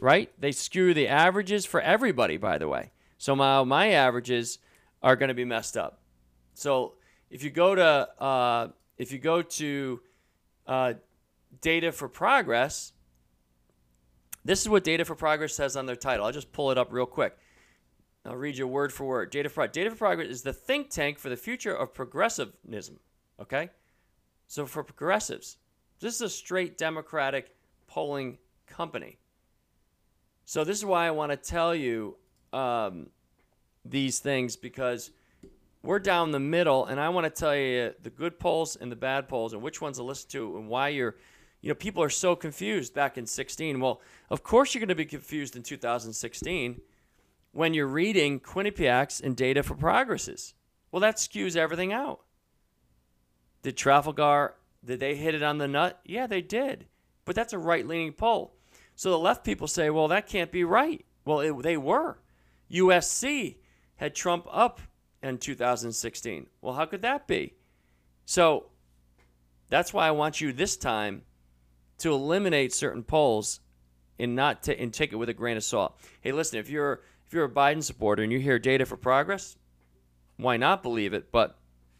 right? 0.00 0.30
They 0.38 0.52
skew 0.52 0.92
the 0.92 1.08
averages 1.08 1.64
for 1.64 1.80
everybody, 1.80 2.36
by 2.36 2.58
the 2.58 2.68
way. 2.68 2.90
So 3.18 3.34
my, 3.34 3.62
my 3.64 3.90
averages 3.92 4.58
are 5.02 5.16
going 5.16 5.28
to 5.28 5.34
be 5.34 5.44
messed 5.44 5.76
up. 5.76 6.00
So 6.54 6.94
if 7.30 7.42
you 7.42 7.50
go 7.50 7.74
to 7.74 8.22
uh, 8.22 8.68
if 8.98 9.12
you 9.12 9.18
go 9.18 9.40
to 9.40 10.00
uh, 10.66 10.94
Data 11.62 11.92
for 11.92 12.08
Progress, 12.08 12.92
this 14.44 14.60
is 14.60 14.68
what 14.68 14.84
Data 14.84 15.04
for 15.04 15.14
Progress 15.14 15.54
says 15.54 15.76
on 15.76 15.86
their 15.86 15.96
title. 15.96 16.24
I'll 16.24 16.32
just 16.32 16.52
pull 16.52 16.70
it 16.70 16.78
up 16.78 16.92
real 16.92 17.06
quick. 17.06 17.36
I'll 18.24 18.36
read 18.36 18.56
you 18.56 18.66
word 18.66 18.92
for 18.92 19.04
word. 19.04 19.30
Data 19.30 19.48
for, 19.48 19.66
Data 19.66 19.90
for 19.90 19.96
Progress 19.96 20.28
is 20.28 20.42
the 20.42 20.52
think 20.52 20.90
tank 20.90 21.18
for 21.18 21.28
the 21.28 21.36
future 21.36 21.74
of 21.74 21.94
progressivism. 21.94 23.00
Okay? 23.40 23.70
So 24.46 24.66
for 24.66 24.82
progressives, 24.82 25.58
this 26.00 26.14
is 26.16 26.20
a 26.20 26.28
straight 26.28 26.78
Democratic 26.78 27.54
polling 27.86 28.38
company. 28.66 29.18
So 30.44 30.64
this 30.64 30.78
is 30.78 30.84
why 30.84 31.06
I 31.06 31.10
want 31.10 31.32
to 31.32 31.36
tell 31.36 31.74
you 31.74 32.16
um, 32.52 33.08
these 33.84 34.18
things 34.18 34.56
because 34.56 35.10
we're 35.82 35.98
down 35.98 36.30
the 36.30 36.40
middle, 36.40 36.86
and 36.86 37.00
I 37.00 37.08
want 37.08 37.24
to 37.24 37.30
tell 37.30 37.56
you 37.56 37.94
the 38.02 38.10
good 38.10 38.38
polls 38.38 38.76
and 38.76 38.92
the 38.92 38.96
bad 38.96 39.28
polls 39.28 39.52
and 39.52 39.62
which 39.62 39.80
ones 39.80 39.96
to 39.96 40.02
listen 40.02 40.28
to 40.30 40.56
and 40.56 40.68
why 40.68 40.88
you're– 40.88 41.16
you 41.60 41.68
know, 41.68 41.74
people 41.74 42.02
are 42.02 42.10
so 42.10 42.34
confused 42.34 42.94
back 42.94 43.18
in 43.18 43.26
16. 43.26 43.80
Well, 43.80 44.00
of 44.30 44.42
course 44.42 44.74
you're 44.74 44.80
going 44.80 44.88
to 44.88 44.94
be 44.94 45.04
confused 45.04 45.56
in 45.56 45.62
2016 45.62 46.80
when 47.52 47.74
you're 47.74 47.86
reading 47.86 48.40
Quinnipiac's 48.40 49.20
and 49.20 49.36
data 49.36 49.62
for 49.62 49.74
progresses. 49.74 50.54
Well, 50.90 51.00
that 51.00 51.16
skews 51.16 51.56
everything 51.56 51.92
out. 51.92 52.20
Did 53.62 53.76
Trafalgar, 53.76 54.54
did 54.84 55.00
they 55.00 55.14
hit 55.16 55.34
it 55.34 55.42
on 55.42 55.58
the 55.58 55.68
nut? 55.68 56.00
Yeah, 56.04 56.26
they 56.26 56.40
did. 56.40 56.86
But 57.24 57.36
that's 57.36 57.52
a 57.52 57.58
right 57.58 57.86
leaning 57.86 58.12
poll. 58.12 58.54
So 58.96 59.10
the 59.10 59.18
left 59.18 59.44
people 59.44 59.66
say, 59.66 59.90
well, 59.90 60.08
that 60.08 60.26
can't 60.26 60.50
be 60.50 60.64
right. 60.64 61.04
Well, 61.24 61.40
it, 61.40 61.62
they 61.62 61.76
were. 61.76 62.18
USC 62.70 63.56
had 63.96 64.14
Trump 64.14 64.46
up 64.50 64.80
in 65.22 65.38
2016. 65.38 66.46
Well, 66.62 66.74
how 66.74 66.86
could 66.86 67.02
that 67.02 67.26
be? 67.26 67.54
So 68.24 68.66
that's 69.68 69.92
why 69.92 70.06
I 70.06 70.12
want 70.12 70.40
you 70.40 70.52
this 70.52 70.76
time 70.76 71.22
to 72.00 72.12
eliminate 72.12 72.72
certain 72.72 73.02
polls 73.02 73.60
and 74.18 74.36
not 74.36 74.62
to 74.64 74.78
and 74.78 74.92
take 74.92 75.12
it 75.12 75.16
with 75.16 75.28
a 75.28 75.34
grain 75.34 75.56
of 75.56 75.64
salt. 75.64 75.98
Hey, 76.20 76.32
listen, 76.32 76.58
if 76.58 76.68
you're 76.68 77.00
if 77.26 77.34
you're 77.34 77.44
a 77.44 77.50
Biden 77.50 77.82
supporter 77.82 78.22
and 78.22 78.32
you 78.32 78.38
hear 78.38 78.58
data 78.58 78.84
for 78.84 78.96
progress, 78.96 79.56
why 80.36 80.56
not 80.56 80.82
believe 80.82 81.12
it? 81.12 81.30
But 81.30 81.56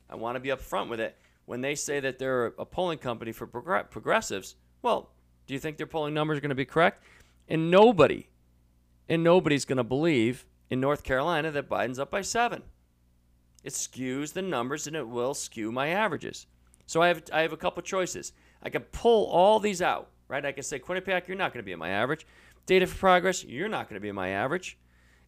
I 0.09 0.17
want 0.17 0.37
to 0.37 0.41
be 0.41 0.49
upfront 0.49 0.89
with 0.89 1.01
it. 1.01 1.17
When 1.47 1.61
they 1.61 1.75
say 1.75 2.01
that 2.01 2.19
they're 2.19 2.47
a 2.59 2.65
polling 2.65 2.99
company 2.99 3.33
for 3.33 3.47
progressives, 3.47 4.57
well, 4.83 5.11
do 5.47 5.55
you 5.55 5.61
think 5.61 5.77
their 5.77 5.87
polling 5.87 6.15
numbers 6.15 6.39
are 6.39 6.41
going 6.41 6.51
to 6.51 6.55
be 6.55 6.65
correct? 6.65 7.03
And 7.49 7.71
nobody, 7.71 8.29
and 9.09 9.25
nobody's 9.25 9.65
going 9.65 9.79
to 9.79 9.85
believe 9.85 10.47
in 10.69 10.81
North 10.81 11.03
Carolina 11.03 11.51
that 11.51 11.69
Biden's 11.69 11.99
up 11.99 12.11
by 12.11 12.23
seven. 12.23 12.63
It 13.65 13.73
skews 13.73 14.33
the 14.33 14.43
numbers 14.43 14.87
and 14.87 14.97
it 14.97 15.09
will 15.09 15.35
skew 15.35 15.73
my 15.73 15.89
averages. 15.89 16.47
So 16.87 17.03
I 17.03 17.09
have 17.09 17.23
I 17.33 17.43
have 17.43 17.53
a 17.53 17.57
couple 17.57 17.83
choices. 17.83 18.33
I 18.63 18.71
can 18.71 18.83
pull 18.83 19.27
all 19.27 19.59
these 19.59 19.83
out, 19.83 20.11
right? 20.29 20.45
I 20.45 20.53
can 20.53 20.63
say, 20.63 20.79
Quinnipiac, 20.79 21.29
you're 21.29 21.37
not 21.37 21.53
going 21.53 21.63
to 21.63 21.67
be 21.67 21.73
in 21.73 21.79
my 21.79 21.91
average. 21.91 22.27
Data 22.67 22.87
for 22.87 22.97
progress, 22.97 23.45
you're 23.45 23.69
not 23.69 23.89
going 23.89 23.95
to 23.95 24.01
be 24.01 24.09
in 24.09 24.15
my 24.15 24.29
average. 24.31 24.79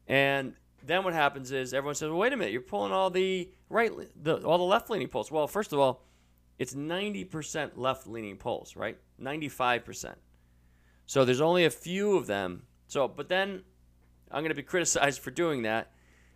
And 0.06 0.54
then 0.84 1.04
what 1.04 1.14
happens 1.14 1.52
is 1.52 1.72
everyone 1.72 1.94
says, 1.94 2.10
well, 2.10 2.18
wait 2.18 2.32
a 2.32 2.36
minute, 2.36 2.52
you're 2.52 2.60
pulling 2.60 2.92
all 2.92 3.10
the 3.10 3.50
right, 3.68 3.90
the, 4.22 4.36
all 4.44 4.58
the 4.58 4.64
left 4.64 4.90
leaning 4.90 5.08
polls. 5.08 5.30
Well, 5.30 5.46
first 5.46 5.72
of 5.72 5.78
all, 5.78 6.02
it's 6.58 6.74
90% 6.74 7.72
left 7.76 8.06
leaning 8.06 8.36
polls, 8.36 8.76
right? 8.76 8.96
95%. 9.20 10.14
So 11.06 11.24
there's 11.24 11.40
only 11.40 11.64
a 11.64 11.70
few 11.70 12.16
of 12.16 12.26
them. 12.26 12.62
So, 12.86 13.08
but 13.08 13.28
then 13.28 13.62
I'm 14.30 14.42
going 14.42 14.50
to 14.50 14.54
be 14.54 14.62
criticized 14.62 15.20
for 15.20 15.30
doing 15.30 15.62
that. 15.62 15.92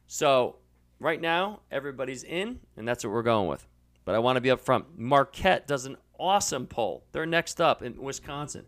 So 0.07 0.57
right 1.01 1.21
now, 1.21 1.61
everybody's 1.71 2.23
in, 2.23 2.61
and 2.77 2.87
that's 2.87 3.05
what 3.05 3.13
we're 3.13 3.23
going 3.23 3.49
with. 3.49 3.67
But 4.05 4.15
I 4.15 4.19
want 4.19 4.37
to 4.37 4.41
be 4.41 4.51
upfront. 4.51 4.85
Marquette 4.97 5.67
does 5.67 5.87
an 5.87 5.97
awesome 6.19 6.67
poll. 6.67 7.05
They're 7.13 7.27
next 7.27 7.61
up 7.61 7.83
in 7.83 8.01
Wisconsin. 8.01 8.65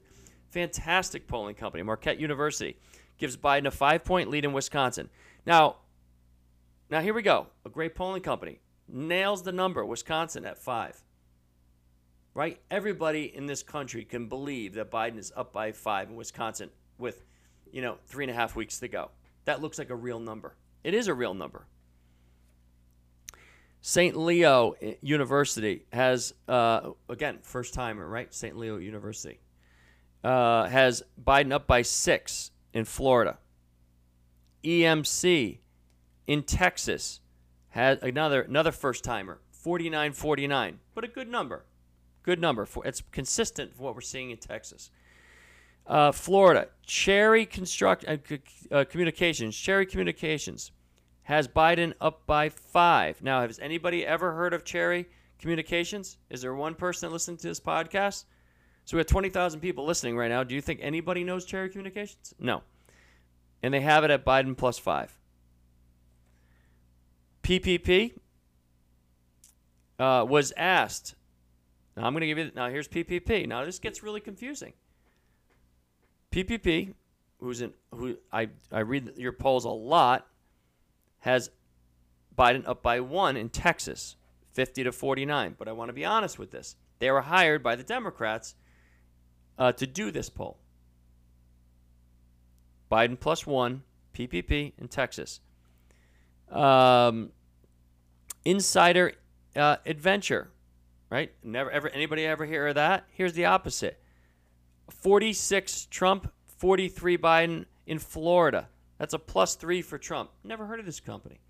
Fantastic 0.51 1.27
polling 1.27 1.55
company. 1.55 1.83
Marquette 1.83 2.19
University 2.19 2.77
gives 3.19 3.37
Biden 3.37 3.67
a 3.67 3.71
five 3.71 4.05
point 4.05 4.31
lead 4.31 4.45
in 4.45 4.53
Wisconsin. 4.53 5.11
Now, 5.45 5.77
now 6.91 7.01
here 7.01 7.15
we 7.15 7.23
go. 7.23 7.49
A 7.67 7.69
great 7.69 7.95
polling 7.95 8.23
company 8.23 8.61
nails 8.89 9.43
the 9.43 9.53
number 9.53 9.85
Wisconsin 9.85 10.45
at 10.45 10.59
five. 10.59 11.03
Right? 12.35 12.61
Everybody 12.71 13.35
in 13.35 13.47
this 13.47 13.63
country 13.63 14.05
can 14.05 14.29
believe 14.29 14.75
that 14.75 14.91
Biden 14.91 15.19
is 15.19 15.33
up 15.37 15.53
by 15.53 15.73
five 15.73 16.09
in 16.09 16.17
Wisconsin 16.17 16.71
with, 16.97 17.25
you 17.73 17.83
know, 17.83 17.99
three 18.07 18.25
and 18.25 18.31
a 18.31 18.35
half 18.35 18.55
weeks 18.55 18.79
to 18.79 18.89
go. 18.89 19.11
That 19.45 19.61
looks 19.61 19.79
like 19.79 19.91
a 19.91 19.97
real 19.97 20.21
number. 20.21 20.55
It 20.85 20.95
is 20.95 21.09
a 21.09 21.15
real 21.15 21.35
number. 21.35 21.67
St. 23.81 24.17
Leo 24.17 24.75
University 25.01 25.85
has, 25.93 26.35
uh, 26.49 26.91
again, 27.09 27.39
first 27.43 27.75
timer, 27.75 28.07
right? 28.07 28.33
St. 28.35 28.57
Leo 28.57 28.77
University 28.77 29.39
uh, 30.25 30.67
has 30.67 31.03
Biden 31.23 31.53
up 31.53 31.67
by 31.67 31.83
six 31.83 32.51
in 32.73 32.85
Florida. 32.85 33.39
EMC 34.65 35.59
in 36.27 36.43
Texas 36.43 37.21
has 37.71 37.99
another 38.03 38.43
another 38.43 38.73
first 38.73 39.05
timer, 39.05 39.39
49 39.53 40.13
49, 40.13 40.79
but 40.95 41.05
a 41.05 41.09
good 41.09 41.29
number. 41.29 41.65
Good 42.23 42.41
number. 42.41 42.67
For, 42.67 42.85
it's 42.87 43.03
consistent 43.13 43.73
with 43.73 43.81
what 43.81 43.95
we're 43.95 44.01
seeing 44.01 44.31
in 44.31 44.39
Texas. 44.39 44.91
Uh, 45.87 46.13
Florida, 46.13 46.69
Cherry 46.85 47.47
Construct 47.47 48.05
uh, 48.07 48.17
uh 48.71 48.85
Communications, 48.85 49.57
Cherry 49.57 49.87
Communications 49.87 50.73
has 51.29 51.47
Biden 51.47 51.93
up 52.01 52.27
by 52.27 52.49
five. 52.49 53.23
Now, 53.23 53.43
has 53.43 53.59
anybody 53.59 54.07
ever 54.07 54.33
heard 54.33 54.55
of 54.55 54.65
Cherry 54.65 55.07
Communications? 55.39 56.17
Is 56.31 56.41
there 56.41 56.55
one 56.55 56.75
person 56.75 57.13
listening 57.13 57.37
to 57.37 57.49
this 57.49 57.61
podcast? 57.61 58.25
So 58.87 58.97
we 58.97 59.01
have 59.01 59.09
20,000 59.09 59.61
people 59.61 59.85
listening 59.85 60.17
right 60.17 60.31
now. 60.31 60.43
Do 60.43 60.55
you 60.55 60.63
think 60.63 60.81
anybody 60.83 61.25
knows 61.25 61.45
Cherry 61.45 61.69
Communications? 61.69 62.33
No. 62.41 62.63
And 63.63 63.75
they 63.75 63.83
have 63.83 64.05
it 64.05 64.11
at 64.11 64.25
Biden 64.25 64.57
plus 64.57 64.79
five. 64.79 65.19
PPP 67.43 68.15
uh, 69.99 70.25
was 70.27 70.55
asked. 70.57 71.15
Now 71.95 72.07
I'm 72.07 72.15
going 72.15 72.23
to 72.23 72.27
give 72.27 72.39
you. 72.39 72.51
Now 72.57 72.71
here's 72.71 72.89
PPP. 72.89 73.47
Now 73.47 73.67
this 73.67 73.79
gets 73.79 74.03
really 74.03 74.21
confusing. 74.21 74.73
PPP, 76.33 76.95
who's 77.39 77.61
in 77.61 77.75
who 77.95 78.17
I 78.33 78.49
I 78.73 78.81
read 78.81 79.13
your 79.19 79.33
polls 79.33 79.67
a 79.67 79.71
lot 79.71 80.27
has 81.21 81.51
Biden 82.37 82.67
up 82.67 82.83
by 82.83 83.01
one 83.01 83.37
in 83.37 83.49
Texas, 83.49 84.17
50 84.53 84.85
to 84.85 84.93
49. 84.93 85.57
But 85.59 85.69
I 85.69 85.73
want 85.73 85.89
to 85.89 85.93
be 85.93 86.05
honest 86.05 86.39
with 86.39 86.51
this. 86.51 86.77
They 86.99 87.11
were 87.11 87.23
hired 87.23 87.63
by 87.63 87.77
the 87.77 87.83
Democrats 87.83 88.55
uh, 89.59 89.73
to 89.73 89.87
do 89.87 90.11
this 90.11 90.29
poll. 90.31 90.59
Biden 92.91 93.19
plus 93.19 93.47
one, 93.47 93.83
PPP 94.15 94.73
in 94.79 94.89
Texas. 94.89 95.41
Um, 96.51 97.31
insider 98.45 99.13
uh, 99.55 99.77
adventure, 99.85 100.51
right? 101.11 101.33
Never 101.43 101.71
ever 101.71 101.89
anybody 101.91 102.25
ever 102.25 102.47
hear 102.47 102.69
of 102.69 102.77
that? 102.77 103.05
Here's 103.11 103.35
the 103.35 103.45
opposite: 103.45 104.01
46 104.91 105.87
Trump, 105.87 106.33
43 106.47 107.19
Biden 107.19 107.65
in 107.87 107.99
Florida. 107.99 108.69
That's 108.99 109.15
a 109.15 109.19
plus 109.19 109.55
three 109.55 109.83
for 109.83 109.99
Trump. 109.99 110.31
Never 110.45 110.67
heard 110.67 110.81
of 110.81 110.87
this 110.87 111.01
company. 111.01 111.41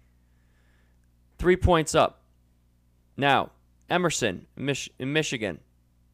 Three 1.39 1.57
points 1.57 1.95
up. 1.95 2.23
Now, 3.17 3.51
Emerson 3.89 4.47
Mich- 4.57 4.91
in 4.99 5.13
Michigan, 5.13 5.61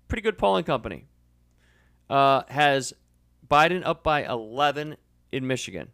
pretty 0.08 0.22
good 0.22 0.38
polling 0.38 0.64
company, 0.64 1.06
uh, 2.08 2.42
has 2.48 2.94
Biden 3.48 3.84
up 3.84 4.02
by 4.04 4.24
11 4.24 4.96
in 5.32 5.46
Michigan. 5.46 5.90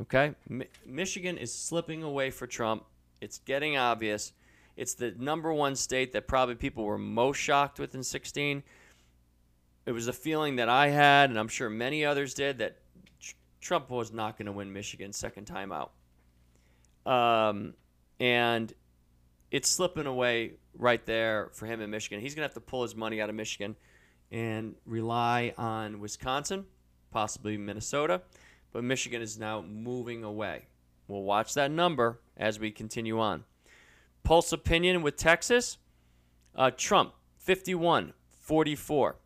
Okay? 0.00 0.34
Mi- 0.48 0.68
Michigan 0.86 1.36
is 1.38 1.52
slipping 1.52 2.02
away 2.02 2.30
for 2.30 2.46
Trump. 2.46 2.84
It's 3.20 3.38
getting 3.38 3.76
obvious. 3.76 4.32
It's 4.76 4.94
the 4.94 5.12
number 5.12 5.52
one 5.52 5.76
state 5.76 6.12
that 6.12 6.26
probably 6.26 6.56
people 6.56 6.84
were 6.84 6.98
most 6.98 7.38
shocked 7.38 7.78
with 7.78 7.94
in 7.94 8.02
16. 8.02 8.62
it 9.86 9.92
was 9.92 10.08
a 10.08 10.12
feeling 10.14 10.56
that 10.56 10.68
I 10.68 10.88
had, 10.88 11.28
and 11.28 11.38
I'm 11.38 11.48
sure 11.48 11.68
many 11.68 12.06
others 12.06 12.32
did, 12.32 12.56
that 12.58 12.78
Trump 13.64 13.88
was 13.88 14.12
not 14.12 14.36
going 14.36 14.44
to 14.46 14.52
win 14.52 14.72
Michigan 14.72 15.12
second 15.12 15.46
time 15.46 15.72
out. 15.72 15.92
Um, 17.06 17.72
and 18.20 18.70
it's 19.50 19.70
slipping 19.70 20.06
away 20.06 20.52
right 20.76 21.04
there 21.06 21.48
for 21.54 21.64
him 21.64 21.80
in 21.80 21.90
Michigan. 21.90 22.20
He's 22.20 22.34
going 22.34 22.42
to 22.42 22.48
have 22.48 22.54
to 22.54 22.60
pull 22.60 22.82
his 22.82 22.94
money 22.94 23.22
out 23.22 23.30
of 23.30 23.34
Michigan 23.34 23.74
and 24.30 24.74
rely 24.84 25.54
on 25.56 25.98
Wisconsin, 25.98 26.66
possibly 27.10 27.56
Minnesota. 27.56 28.20
But 28.70 28.84
Michigan 28.84 29.22
is 29.22 29.38
now 29.38 29.62
moving 29.62 30.24
away. 30.24 30.66
We'll 31.08 31.22
watch 31.22 31.54
that 31.54 31.70
number 31.70 32.20
as 32.36 32.58
we 32.58 32.70
continue 32.70 33.18
on. 33.18 33.44
Pulse 34.24 34.52
opinion 34.52 35.00
with 35.00 35.16
Texas 35.16 35.78
uh, 36.54 36.70
Trump, 36.76 37.14
51 37.38 38.12
44. 38.40 39.16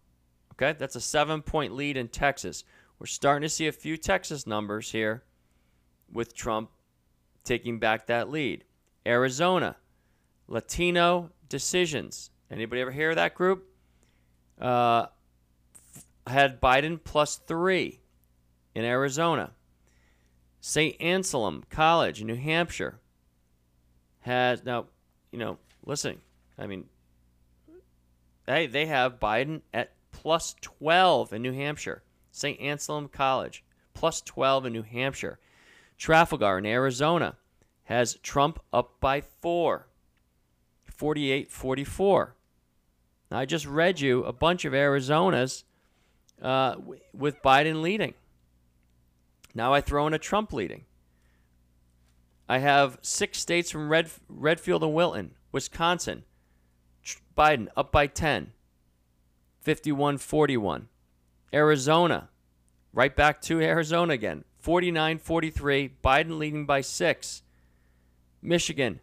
Okay, 0.53 0.77
that's 0.79 0.97
a 0.97 1.01
seven 1.01 1.43
point 1.43 1.75
lead 1.75 1.97
in 1.97 2.07
Texas. 2.07 2.63
We're 2.99 3.07
starting 3.07 3.43
to 3.43 3.49
see 3.49 3.69
a 3.69 3.73
few 3.73 3.97
Texas 3.97 4.47
numbers 4.47 4.91
here 4.91 5.23
with 6.13 6.35
Trump 6.35 6.71
taking 7.45 7.79
back 7.79 8.07
that 8.07 8.31
lead. 8.31 8.65
Arizona, 9.07 9.77
Latino 10.49 11.31
decisions. 11.49 12.31
Anybody 12.51 12.81
ever 12.81 12.91
hear 12.91 13.11
of 13.11 13.17
that 13.17 13.35
group? 13.35 13.69
Uh, 14.61 15.07
had 16.27 16.61
Biden 16.61 16.99
plus 17.03 17.37
three 17.37 18.01
in 18.75 18.85
Arizona. 18.85 19.53
St. 20.61 21.01
Anselm 21.01 21.65
College 21.71 22.21
in 22.21 22.27
New 22.27 22.35
Hampshire 22.35 22.99
has 24.21 24.65
now, 24.65 24.87
you 25.31 25.39
know, 25.39 25.59
listen, 25.87 26.21
I 26.59 26.67
mean, 26.67 26.87
hey, 28.47 28.67
they 28.67 28.87
have 28.87 29.21
Biden 29.21 29.63
at 29.73 29.93
plus 30.11 30.57
12 30.61 31.33
in 31.33 31.43
New 31.43 31.53
Hampshire. 31.53 32.03
St. 32.39 32.61
Anselm 32.61 33.09
College, 33.09 33.65
plus 33.95 34.21
12 34.23 34.67
in 34.67 34.73
New 34.73 34.83
Hampshire. 34.83 35.39
Trafalgar 35.97 36.59
in 36.59 36.67
Arizona 36.67 37.37
has 37.85 38.19
Trump 38.23 38.61
up 38.73 39.01
by 39.01 39.21
four, 39.21 39.89
48 40.87 41.51
44. 41.51 42.35
Now, 43.31 43.39
I 43.39 43.45
just 43.45 43.67
read 43.67 44.01
you 44.01 44.25
a 44.25 44.33
bunch 44.33 44.65
of 44.65 44.73
Arizonas 44.73 45.65
uh, 46.41 46.77
with 47.13 47.43
Biden 47.43 47.83
leading. 47.83 48.15
Now 49.55 49.75
I 49.75 49.81
throw 49.81 50.07
in 50.07 50.15
a 50.15 50.19
Trump 50.19 50.53
leading. 50.53 50.85
I 52.49 52.59
have 52.59 52.99
six 53.03 53.39
states 53.39 53.71
from 53.71 53.89
Red, 53.89 54.11
Redfield 54.29 54.83
and 54.83 54.95
Wilton, 54.95 55.33
Wisconsin. 55.53 56.25
Biden 57.37 57.69
up 57.77 57.93
by 57.93 58.07
10, 58.07 58.53
51 59.61 60.19
41. 60.19 60.89
Arizona, 61.53 62.29
right 62.93 63.15
back 63.15 63.41
to 63.43 63.61
Arizona 63.61 64.15
again, 64.15 64.45
49 64.59 65.19
43. 65.19 65.95
Biden 66.03 66.39
leading 66.39 66.67
by 66.67 66.81
six. 66.81 67.43
Michigan, 68.41 69.01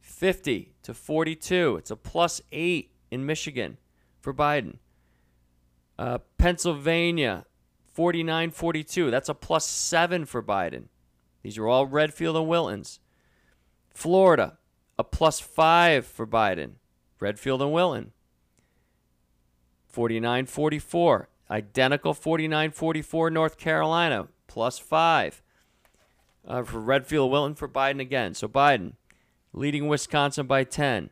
50 0.00 0.74
to 0.82 0.94
42. 0.94 1.76
It's 1.76 1.90
a 1.90 1.96
plus 1.96 2.40
eight 2.50 2.90
in 3.10 3.26
Michigan 3.26 3.78
for 4.20 4.32
Biden. 4.34 4.78
Uh, 5.98 6.18
Pennsylvania, 6.38 7.44
49 7.92 8.50
42. 8.50 9.10
That's 9.10 9.28
a 9.28 9.34
plus 9.34 9.66
seven 9.66 10.24
for 10.24 10.42
Biden. 10.42 10.84
These 11.42 11.58
are 11.58 11.68
all 11.68 11.86
Redfield 11.86 12.36
and 12.36 12.46
Wiltons. 12.46 12.98
Florida, 13.90 14.58
a 14.98 15.04
plus 15.04 15.40
five 15.40 16.06
for 16.06 16.26
Biden. 16.26 16.72
Redfield 17.20 17.62
and 17.62 17.72
Wilton. 17.72 18.12
49 19.88 20.46
44. 20.46 21.28
Identical 21.52 22.14
49 22.14 22.70
44 22.70 23.30
North 23.30 23.58
Carolina, 23.58 24.28
plus 24.48 24.78
five. 24.78 25.42
Uh, 26.44 26.64
for 26.64 26.80
Redfield 26.80 27.30
Wilton 27.30 27.54
for 27.54 27.68
Biden 27.68 28.00
again. 28.00 28.34
So 28.34 28.48
Biden 28.48 28.94
leading 29.52 29.86
Wisconsin 29.86 30.46
by 30.46 30.64
10, 30.64 31.10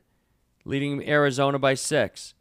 leading 0.65 1.07
Arizona 1.09 1.59
by 1.59 1.75
six, 1.75 2.35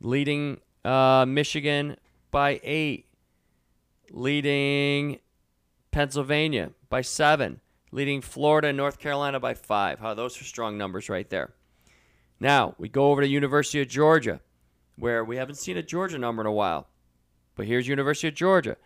leading 0.00 0.60
uh, 0.84 1.26
Michigan 1.28 1.96
by 2.30 2.60
eight, 2.62 3.06
leading 4.10 5.18
Pennsylvania 5.90 6.70
by 6.88 7.02
seven, 7.02 7.60
leading 7.90 8.22
Florida 8.22 8.68
and 8.68 8.76
North 8.76 8.98
Carolina 8.98 9.38
by 9.38 9.52
five. 9.52 9.98
How 9.98 10.14
those 10.14 10.40
are 10.40 10.44
strong 10.44 10.78
numbers 10.78 11.08
right 11.08 11.28
there. 11.28 11.52
Now 12.40 12.74
we 12.78 12.88
go 12.88 13.10
over 13.10 13.20
to 13.20 13.28
University 13.28 13.82
of 13.82 13.88
Georgia, 13.88 14.40
where 14.96 15.22
we 15.24 15.36
haven't 15.36 15.56
seen 15.56 15.76
a 15.76 15.82
Georgia 15.82 16.18
number 16.18 16.40
in 16.40 16.46
a 16.46 16.52
while. 16.52 16.88
But 17.62 17.68
here's 17.68 17.86
University 17.86 18.26
of 18.26 18.34
Georgia, 18.34 18.76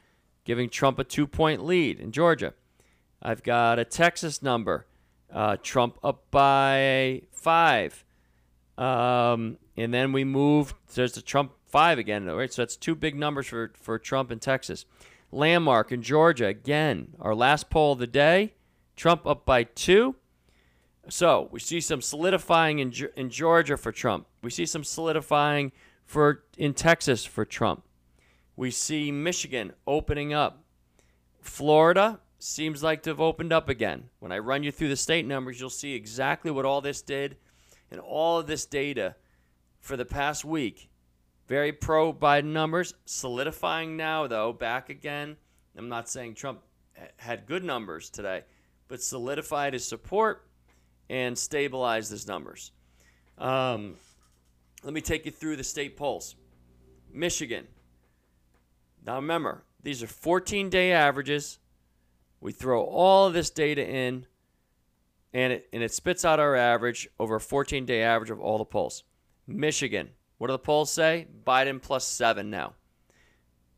giving 0.44 0.68
Trump 0.68 0.98
a 0.98 1.04
two-point 1.04 1.64
lead 1.64 1.98
in 1.98 2.12
Georgia. 2.12 2.52
I've 3.22 3.42
got 3.42 3.78
a 3.78 3.86
Texas 3.86 4.42
number, 4.42 4.84
uh, 5.32 5.56
Trump 5.62 5.96
up 6.04 6.30
by 6.30 7.22
five, 7.32 8.04
um, 8.76 9.56
and 9.78 9.94
then 9.94 10.12
we 10.12 10.24
move. 10.24 10.74
There's 10.94 11.14
the 11.14 11.22
Trump 11.22 11.52
five 11.66 11.98
again, 11.98 12.26
right? 12.26 12.52
So 12.52 12.60
that's 12.60 12.76
two 12.76 12.94
big 12.94 13.14
numbers 13.14 13.46
for 13.46 13.72
for 13.80 13.98
Trump 13.98 14.30
in 14.30 14.40
Texas. 14.40 14.84
Landmark 15.32 15.90
in 15.90 16.02
Georgia 16.02 16.48
again. 16.48 17.14
Our 17.18 17.34
last 17.34 17.70
poll 17.70 17.94
of 17.94 17.98
the 17.98 18.06
day, 18.06 18.52
Trump 18.94 19.26
up 19.26 19.46
by 19.46 19.64
two. 19.64 20.16
So 21.08 21.48
we 21.50 21.60
see 21.60 21.80
some 21.80 22.02
solidifying 22.02 22.80
in, 22.80 22.92
in 23.16 23.30
Georgia 23.30 23.78
for 23.78 23.90
Trump. 23.90 24.26
We 24.42 24.50
see 24.50 24.66
some 24.66 24.84
solidifying 24.84 25.72
for 26.04 26.44
in 26.58 26.74
Texas 26.74 27.24
for 27.24 27.46
Trump. 27.46 27.82
We 28.56 28.70
see 28.70 29.12
Michigan 29.12 29.72
opening 29.86 30.32
up. 30.32 30.64
Florida 31.40 32.20
seems 32.38 32.82
like 32.82 33.02
to 33.02 33.10
have 33.10 33.20
opened 33.20 33.52
up 33.52 33.68
again. 33.68 34.08
When 34.18 34.32
I 34.32 34.38
run 34.38 34.62
you 34.62 34.72
through 34.72 34.88
the 34.88 34.96
state 34.96 35.26
numbers, 35.26 35.60
you'll 35.60 35.70
see 35.70 35.94
exactly 35.94 36.50
what 36.50 36.64
all 36.64 36.80
this 36.80 37.02
did 37.02 37.36
and 37.90 38.00
all 38.00 38.38
of 38.38 38.46
this 38.46 38.64
data 38.66 39.14
for 39.80 39.96
the 39.96 40.04
past 40.04 40.44
week. 40.44 40.88
Very 41.46 41.72
pro 41.72 42.12
Biden 42.12 42.52
numbers, 42.52 42.94
solidifying 43.04 43.96
now, 43.96 44.26
though, 44.26 44.52
back 44.52 44.90
again. 44.90 45.36
I'm 45.76 45.88
not 45.88 46.08
saying 46.08 46.34
Trump 46.34 46.60
had 47.18 47.46
good 47.46 47.62
numbers 47.62 48.10
today, 48.10 48.42
but 48.88 49.02
solidified 49.02 49.74
his 49.74 49.86
support 49.86 50.46
and 51.08 51.36
stabilized 51.38 52.10
his 52.10 52.26
numbers. 52.26 52.72
Um, 53.38 53.94
let 54.82 54.92
me 54.92 55.00
take 55.00 55.26
you 55.26 55.30
through 55.30 55.56
the 55.56 55.64
state 55.64 55.96
polls. 55.96 56.34
Michigan. 57.12 57.66
Now 59.06 59.14
remember, 59.16 59.62
these 59.82 60.02
are 60.02 60.08
14 60.08 60.68
day 60.68 60.90
averages. 60.90 61.60
We 62.40 62.50
throw 62.50 62.82
all 62.82 63.28
of 63.28 63.34
this 63.34 63.50
data 63.50 63.86
in, 63.86 64.26
and 65.32 65.52
it, 65.52 65.68
and 65.72 65.82
it 65.82 65.92
spits 65.92 66.24
out 66.24 66.40
our 66.40 66.56
average 66.56 67.08
over 67.18 67.36
a 67.36 67.40
14 67.40 67.86
day 67.86 68.02
average 68.02 68.30
of 68.30 68.40
all 68.40 68.58
the 68.58 68.64
polls. 68.64 69.04
Michigan, 69.46 70.10
what 70.38 70.48
do 70.48 70.52
the 70.52 70.58
polls 70.58 70.92
say? 70.92 71.28
Biden 71.46 71.80
plus 71.80 72.06
seven 72.06 72.50
now. 72.50 72.74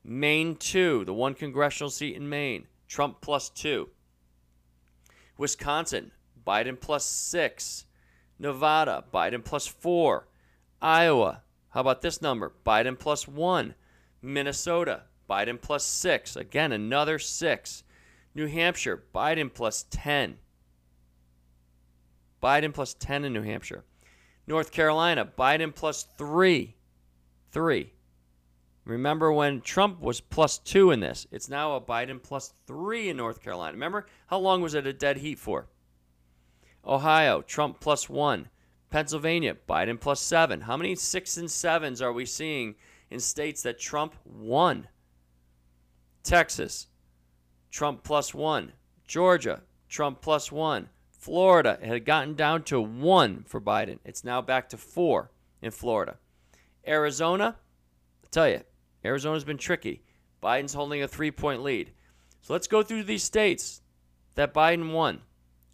Maine, 0.02 0.56
two, 0.56 1.04
the 1.04 1.12
one 1.12 1.34
congressional 1.34 1.90
seat 1.90 2.16
in 2.16 2.28
Maine. 2.28 2.66
Trump 2.88 3.20
plus 3.20 3.50
two. 3.50 3.90
Wisconsin, 5.36 6.10
Biden 6.46 6.80
plus 6.80 7.04
six. 7.04 7.84
Nevada, 8.38 9.04
Biden 9.12 9.44
plus 9.44 9.66
four. 9.66 10.26
Iowa, 10.80 11.42
how 11.70 11.82
about 11.82 12.00
this 12.00 12.22
number? 12.22 12.54
Biden 12.64 12.98
plus 12.98 13.28
one. 13.28 13.74
Minnesota, 14.22 15.02
Biden 15.28 15.60
plus 15.60 15.84
six. 15.84 16.36
Again, 16.36 16.72
another 16.72 17.18
six. 17.18 17.82
New 18.34 18.46
Hampshire, 18.46 19.02
Biden 19.14 19.52
plus 19.52 19.84
10. 19.90 20.38
Biden 22.42 22.72
plus 22.72 22.94
10 22.94 23.24
in 23.24 23.32
New 23.32 23.42
Hampshire. 23.42 23.84
North 24.46 24.70
Carolina, 24.70 25.26
Biden 25.26 25.74
plus 25.74 26.06
three. 26.16 26.76
Three. 27.50 27.92
Remember 28.84 29.30
when 29.32 29.60
Trump 29.60 30.00
was 30.00 30.20
plus 30.20 30.58
two 30.58 30.90
in 30.90 31.00
this? 31.00 31.26
It's 31.30 31.48
now 31.48 31.76
a 31.76 31.80
Biden 31.80 32.22
plus 32.22 32.54
three 32.66 33.10
in 33.10 33.18
North 33.18 33.42
Carolina. 33.42 33.72
Remember 33.72 34.06
how 34.28 34.38
long 34.38 34.62
was 34.62 34.74
it 34.74 34.86
a 34.86 34.92
dead 34.92 35.18
heat 35.18 35.38
for? 35.38 35.66
Ohio, 36.86 37.42
Trump 37.42 37.80
plus 37.80 38.08
one. 38.08 38.48
Pennsylvania, 38.88 39.56
Biden 39.68 40.00
plus 40.00 40.20
seven. 40.20 40.62
How 40.62 40.76
many 40.76 40.94
six 40.94 41.36
and 41.36 41.50
sevens 41.50 42.00
are 42.00 42.12
we 42.12 42.24
seeing 42.24 42.76
in 43.10 43.20
states 43.20 43.62
that 43.62 43.78
Trump 43.78 44.14
won? 44.24 44.88
Texas, 46.28 46.88
Trump 47.70 48.04
plus 48.04 48.34
one. 48.34 48.72
Georgia, 49.06 49.62
Trump 49.88 50.20
plus 50.20 50.52
one. 50.52 50.90
Florida 51.10 51.78
had 51.82 52.04
gotten 52.04 52.34
down 52.34 52.64
to 52.64 52.78
one 52.82 53.44
for 53.46 53.62
Biden. 53.62 53.98
It's 54.04 54.24
now 54.24 54.42
back 54.42 54.68
to 54.68 54.76
four 54.76 55.30
in 55.62 55.70
Florida. 55.70 56.18
Arizona, 56.86 57.56
I 58.22 58.26
tell 58.30 58.46
you, 58.46 58.60
Arizona's 59.02 59.44
been 59.44 59.56
tricky. 59.56 60.02
Biden's 60.42 60.74
holding 60.74 61.02
a 61.02 61.08
three 61.08 61.30
point 61.30 61.62
lead. 61.62 61.92
So 62.42 62.52
let's 62.52 62.66
go 62.66 62.82
through 62.82 63.04
these 63.04 63.24
states 63.24 63.80
that 64.34 64.52
Biden 64.52 64.92
won. 64.92 65.22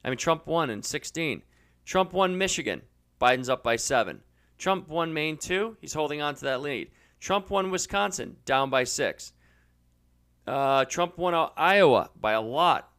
I 0.04 0.08
mean, 0.08 0.18
Trump 0.18 0.46
won 0.46 0.70
in 0.70 0.84
16. 0.84 1.42
Trump 1.84 2.12
won 2.12 2.38
Michigan. 2.38 2.82
Biden's 3.20 3.48
up 3.48 3.64
by 3.64 3.74
seven. 3.74 4.20
Trump 4.56 4.88
won 4.88 5.12
Maine, 5.12 5.36
too. 5.36 5.76
He's 5.80 5.94
holding 5.94 6.22
on 6.22 6.36
to 6.36 6.44
that 6.44 6.62
lead. 6.62 6.92
Trump 7.18 7.50
won 7.50 7.72
Wisconsin, 7.72 8.36
down 8.44 8.70
by 8.70 8.84
six. 8.84 9.32
Uh, 10.46 10.84
Trump 10.84 11.16
won 11.18 11.34
Iowa 11.56 12.10
by 12.20 12.32
a 12.32 12.40
lot. 12.40 12.90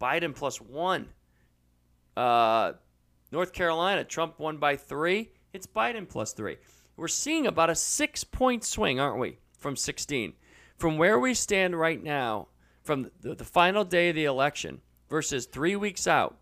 Biden 0.00 0.34
plus 0.34 0.60
one. 0.60 1.08
Uh, 2.16 2.72
North 3.30 3.52
Carolina, 3.52 4.04
Trump 4.04 4.38
won 4.38 4.58
by 4.58 4.76
three. 4.76 5.30
It's 5.52 5.66
Biden 5.66 6.08
plus 6.08 6.32
three. 6.32 6.56
We're 6.96 7.08
seeing 7.08 7.46
about 7.46 7.70
a 7.70 7.74
six 7.74 8.24
point 8.24 8.64
swing, 8.64 8.98
aren't 8.98 9.18
we, 9.20 9.38
from 9.58 9.76
16? 9.76 10.32
From 10.76 10.98
where 10.98 11.18
we 11.18 11.34
stand 11.34 11.78
right 11.78 12.02
now, 12.02 12.48
from 12.82 13.10
the, 13.20 13.34
the 13.34 13.44
final 13.44 13.84
day 13.84 14.10
of 14.10 14.16
the 14.16 14.24
election 14.24 14.80
versus 15.08 15.46
three 15.46 15.76
weeks 15.76 16.06
out, 16.06 16.38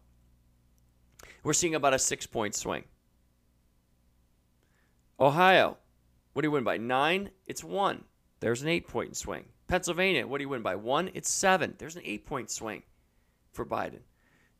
we're 1.42 1.52
seeing 1.52 1.74
about 1.74 1.94
a 1.94 1.98
six 1.98 2.26
point 2.26 2.54
swing. 2.54 2.84
Ohio, 5.18 5.78
what 6.32 6.42
do 6.42 6.46
you 6.46 6.52
win 6.52 6.64
by? 6.64 6.76
Nine? 6.76 7.30
It's 7.46 7.64
one. 7.64 8.04
There's 8.40 8.62
an 8.62 8.68
eight 8.68 8.86
point 8.86 9.16
swing. 9.16 9.46
Pennsylvania, 9.68 10.26
what 10.26 10.38
do 10.38 10.44
you 10.44 10.48
win 10.48 10.62
by? 10.62 10.76
One? 10.76 11.10
It's 11.14 11.30
seven. 11.30 11.74
There's 11.78 11.96
an 11.96 12.02
eight 12.04 12.26
point 12.26 12.50
swing 12.50 12.82
for 13.52 13.64
Biden. 13.64 14.00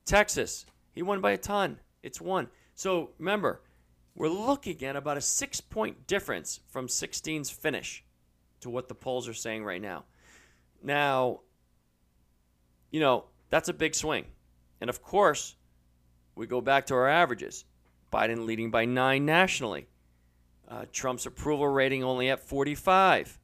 Texas, 0.05 0.67
he 0.93 1.03
won 1.03 1.21
by 1.21 1.33
a 1.33 1.39
ton. 1.39 1.79
It's 2.03 2.21
one. 2.21 2.49
So 2.75 3.11
remember, 3.19 3.63
we're 4.15 4.29
looking 4.29 4.83
at 4.85 4.97
about 4.97 5.17
a 5.17 5.21
six 5.21 5.61
point 5.61 6.07
difference 6.07 6.61
from 6.69 6.89
16's 6.89 7.51
finish 7.51 8.05
to 8.61 8.71
what 8.71 8.89
the 8.89 8.95
polls 8.95 9.29
are 9.29 9.35
saying 9.35 9.65
right 9.65 9.83
now. 9.83 10.05
Now, 10.83 11.41
you 12.91 13.01
know, 13.01 13.25
that's 13.51 13.69
a 13.69 13.75
big 13.75 13.95
swing. 13.95 14.25
And 14.81 14.91
of 14.91 15.03
course, 15.03 15.57
we 16.35 16.47
go 16.47 16.61
back 16.61 16.87
to 16.87 16.95
our 16.95 17.09
averages. 17.09 17.65
Biden 18.13 18.47
leading 18.47 18.71
by 18.71 18.85
nine 18.85 19.25
nationally. 19.25 19.87
Uh, 20.69 20.85
Trump's 20.93 21.27
approval 21.27 21.69
rating 21.69 22.03
only 22.03 22.31
at 22.31 22.41
45 22.41 23.39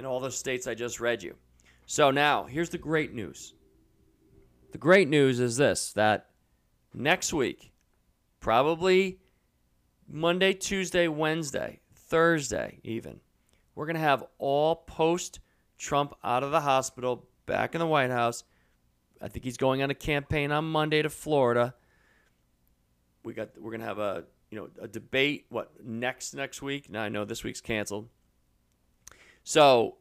in 0.00 0.06
all 0.06 0.18
the 0.18 0.32
states 0.32 0.66
I 0.66 0.74
just 0.74 0.98
read 0.98 1.22
you. 1.22 1.36
So 1.84 2.10
now, 2.10 2.44
here's 2.44 2.70
the 2.70 2.78
great 2.78 3.12
news. 3.12 3.52
The 4.72 4.78
great 4.78 5.08
news 5.08 5.38
is 5.38 5.58
this 5.58 5.92
that 5.92 6.30
next 6.94 7.34
week, 7.34 7.70
probably 8.40 9.18
Monday, 10.08 10.54
Tuesday, 10.54 11.06
Wednesday, 11.06 11.80
Thursday, 11.94 12.80
even, 12.82 13.20
we're 13.74 13.84
going 13.84 13.94
to 13.94 14.00
have 14.00 14.24
all 14.38 14.74
post 14.74 15.38
Trump 15.76 16.14
out 16.24 16.42
of 16.42 16.50
the 16.50 16.60
hospital, 16.60 17.28
back 17.44 17.74
in 17.74 17.78
the 17.78 17.86
White 17.86 18.10
House. 18.10 18.44
I 19.20 19.28
think 19.28 19.44
he's 19.44 19.58
going 19.58 19.82
on 19.82 19.90
a 19.90 19.94
campaign 19.94 20.50
on 20.50 20.64
Monday 20.64 21.02
to 21.02 21.10
Florida. 21.10 21.74
We 23.22 23.34
got 23.34 23.50
we're 23.60 23.70
going 23.70 23.80
to 23.80 23.86
have 23.86 23.98
a 23.98 24.24
you 24.50 24.58
know, 24.58 24.68
a 24.80 24.88
debate. 24.88 25.44
What 25.50 25.72
next 25.84 26.34
next 26.34 26.62
week? 26.62 26.88
Now 26.88 27.02
I 27.02 27.10
know 27.10 27.26
this 27.26 27.44
week's 27.44 27.60
canceled. 27.60 28.08
So 29.44 29.96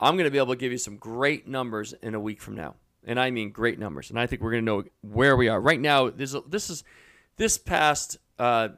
I'm 0.00 0.16
going 0.16 0.24
to 0.24 0.30
be 0.30 0.38
able 0.38 0.54
to 0.54 0.58
give 0.58 0.72
you 0.72 0.78
some 0.78 0.96
great 0.96 1.46
numbers 1.46 1.92
in 2.02 2.14
a 2.14 2.20
week 2.20 2.40
from 2.40 2.56
now, 2.56 2.74
and 3.04 3.18
I 3.20 3.30
mean 3.30 3.50
great 3.50 3.78
numbers. 3.78 4.10
And 4.10 4.18
I 4.18 4.26
think 4.26 4.42
we're 4.42 4.50
going 4.50 4.66
to 4.66 4.70
know 4.70 4.84
where 5.00 5.36
we 5.36 5.48
are 5.48 5.60
right 5.60 5.80
now. 5.80 6.10
This 6.10 6.34
this 6.48 6.70
is 6.70 6.84
this 7.36 7.56
past 7.56 8.18
uh, 8.38 8.70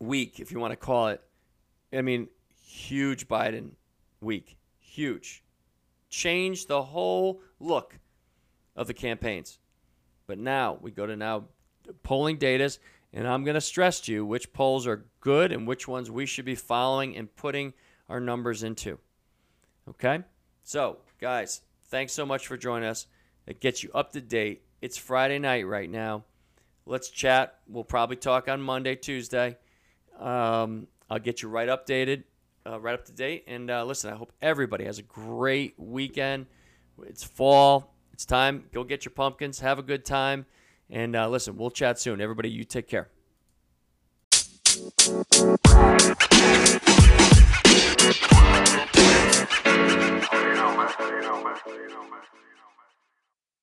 week, 0.00 0.40
if 0.40 0.50
you 0.50 0.58
want 0.58 0.72
to 0.72 0.76
call 0.76 1.08
it. 1.08 1.22
I 1.92 2.02
mean, 2.02 2.28
huge 2.66 3.28
Biden 3.28 3.70
week, 4.20 4.56
huge, 4.78 5.42
changed 6.10 6.68
the 6.68 6.82
whole 6.82 7.40
look 7.60 7.98
of 8.76 8.86
the 8.86 8.94
campaigns. 8.94 9.58
But 10.26 10.38
now 10.38 10.78
we 10.80 10.90
go 10.90 11.06
to 11.06 11.16
now 11.16 11.44
polling 12.02 12.36
data, 12.36 12.76
and 13.12 13.26
I'm 13.26 13.44
going 13.44 13.54
to 13.54 13.60
stress 13.60 14.00
to 14.02 14.12
you 14.12 14.26
which 14.26 14.52
polls 14.52 14.86
are 14.86 15.06
good 15.20 15.52
and 15.52 15.66
which 15.66 15.88
ones 15.88 16.10
we 16.10 16.26
should 16.26 16.44
be 16.44 16.54
following 16.54 17.16
and 17.16 17.34
putting 17.34 17.72
our 18.08 18.20
numbers 18.20 18.62
into. 18.62 18.98
Okay? 19.88 20.20
So, 20.64 20.98
guys, 21.20 21.62
thanks 21.88 22.12
so 22.12 22.26
much 22.26 22.46
for 22.46 22.56
joining 22.56 22.88
us. 22.88 23.06
It 23.46 23.60
gets 23.60 23.82
you 23.82 23.90
up 23.94 24.12
to 24.12 24.20
date. 24.20 24.62
It's 24.80 24.96
Friday 24.96 25.38
night 25.38 25.66
right 25.66 25.90
now. 25.90 26.24
Let's 26.86 27.10
chat. 27.10 27.58
We'll 27.68 27.84
probably 27.84 28.16
talk 28.16 28.48
on 28.48 28.60
Monday, 28.60 28.94
Tuesday. 28.94 29.56
Um, 30.18 30.86
I'll 31.10 31.18
get 31.18 31.42
you 31.42 31.48
right 31.48 31.68
updated, 31.68 32.24
uh, 32.66 32.80
right 32.80 32.94
up 32.94 33.04
to 33.06 33.12
date. 33.12 33.44
And 33.46 33.70
uh, 33.70 33.84
listen, 33.84 34.12
I 34.12 34.16
hope 34.16 34.32
everybody 34.40 34.84
has 34.84 34.98
a 34.98 35.02
great 35.02 35.74
weekend. 35.78 36.46
It's 37.02 37.24
fall. 37.24 37.94
It's 38.12 38.24
time. 38.24 38.64
Go 38.72 38.84
get 38.84 39.04
your 39.04 39.12
pumpkins. 39.12 39.60
Have 39.60 39.78
a 39.78 39.82
good 39.82 40.04
time. 40.04 40.46
And 40.90 41.14
uh, 41.14 41.28
listen, 41.28 41.56
we'll 41.56 41.70
chat 41.70 41.98
soon. 41.98 42.20
Everybody, 42.20 42.50
you 42.50 42.64
take 42.64 42.88
care. 42.88 43.08
you 51.08 51.22
know, 51.22 51.42
man. 51.44 52.47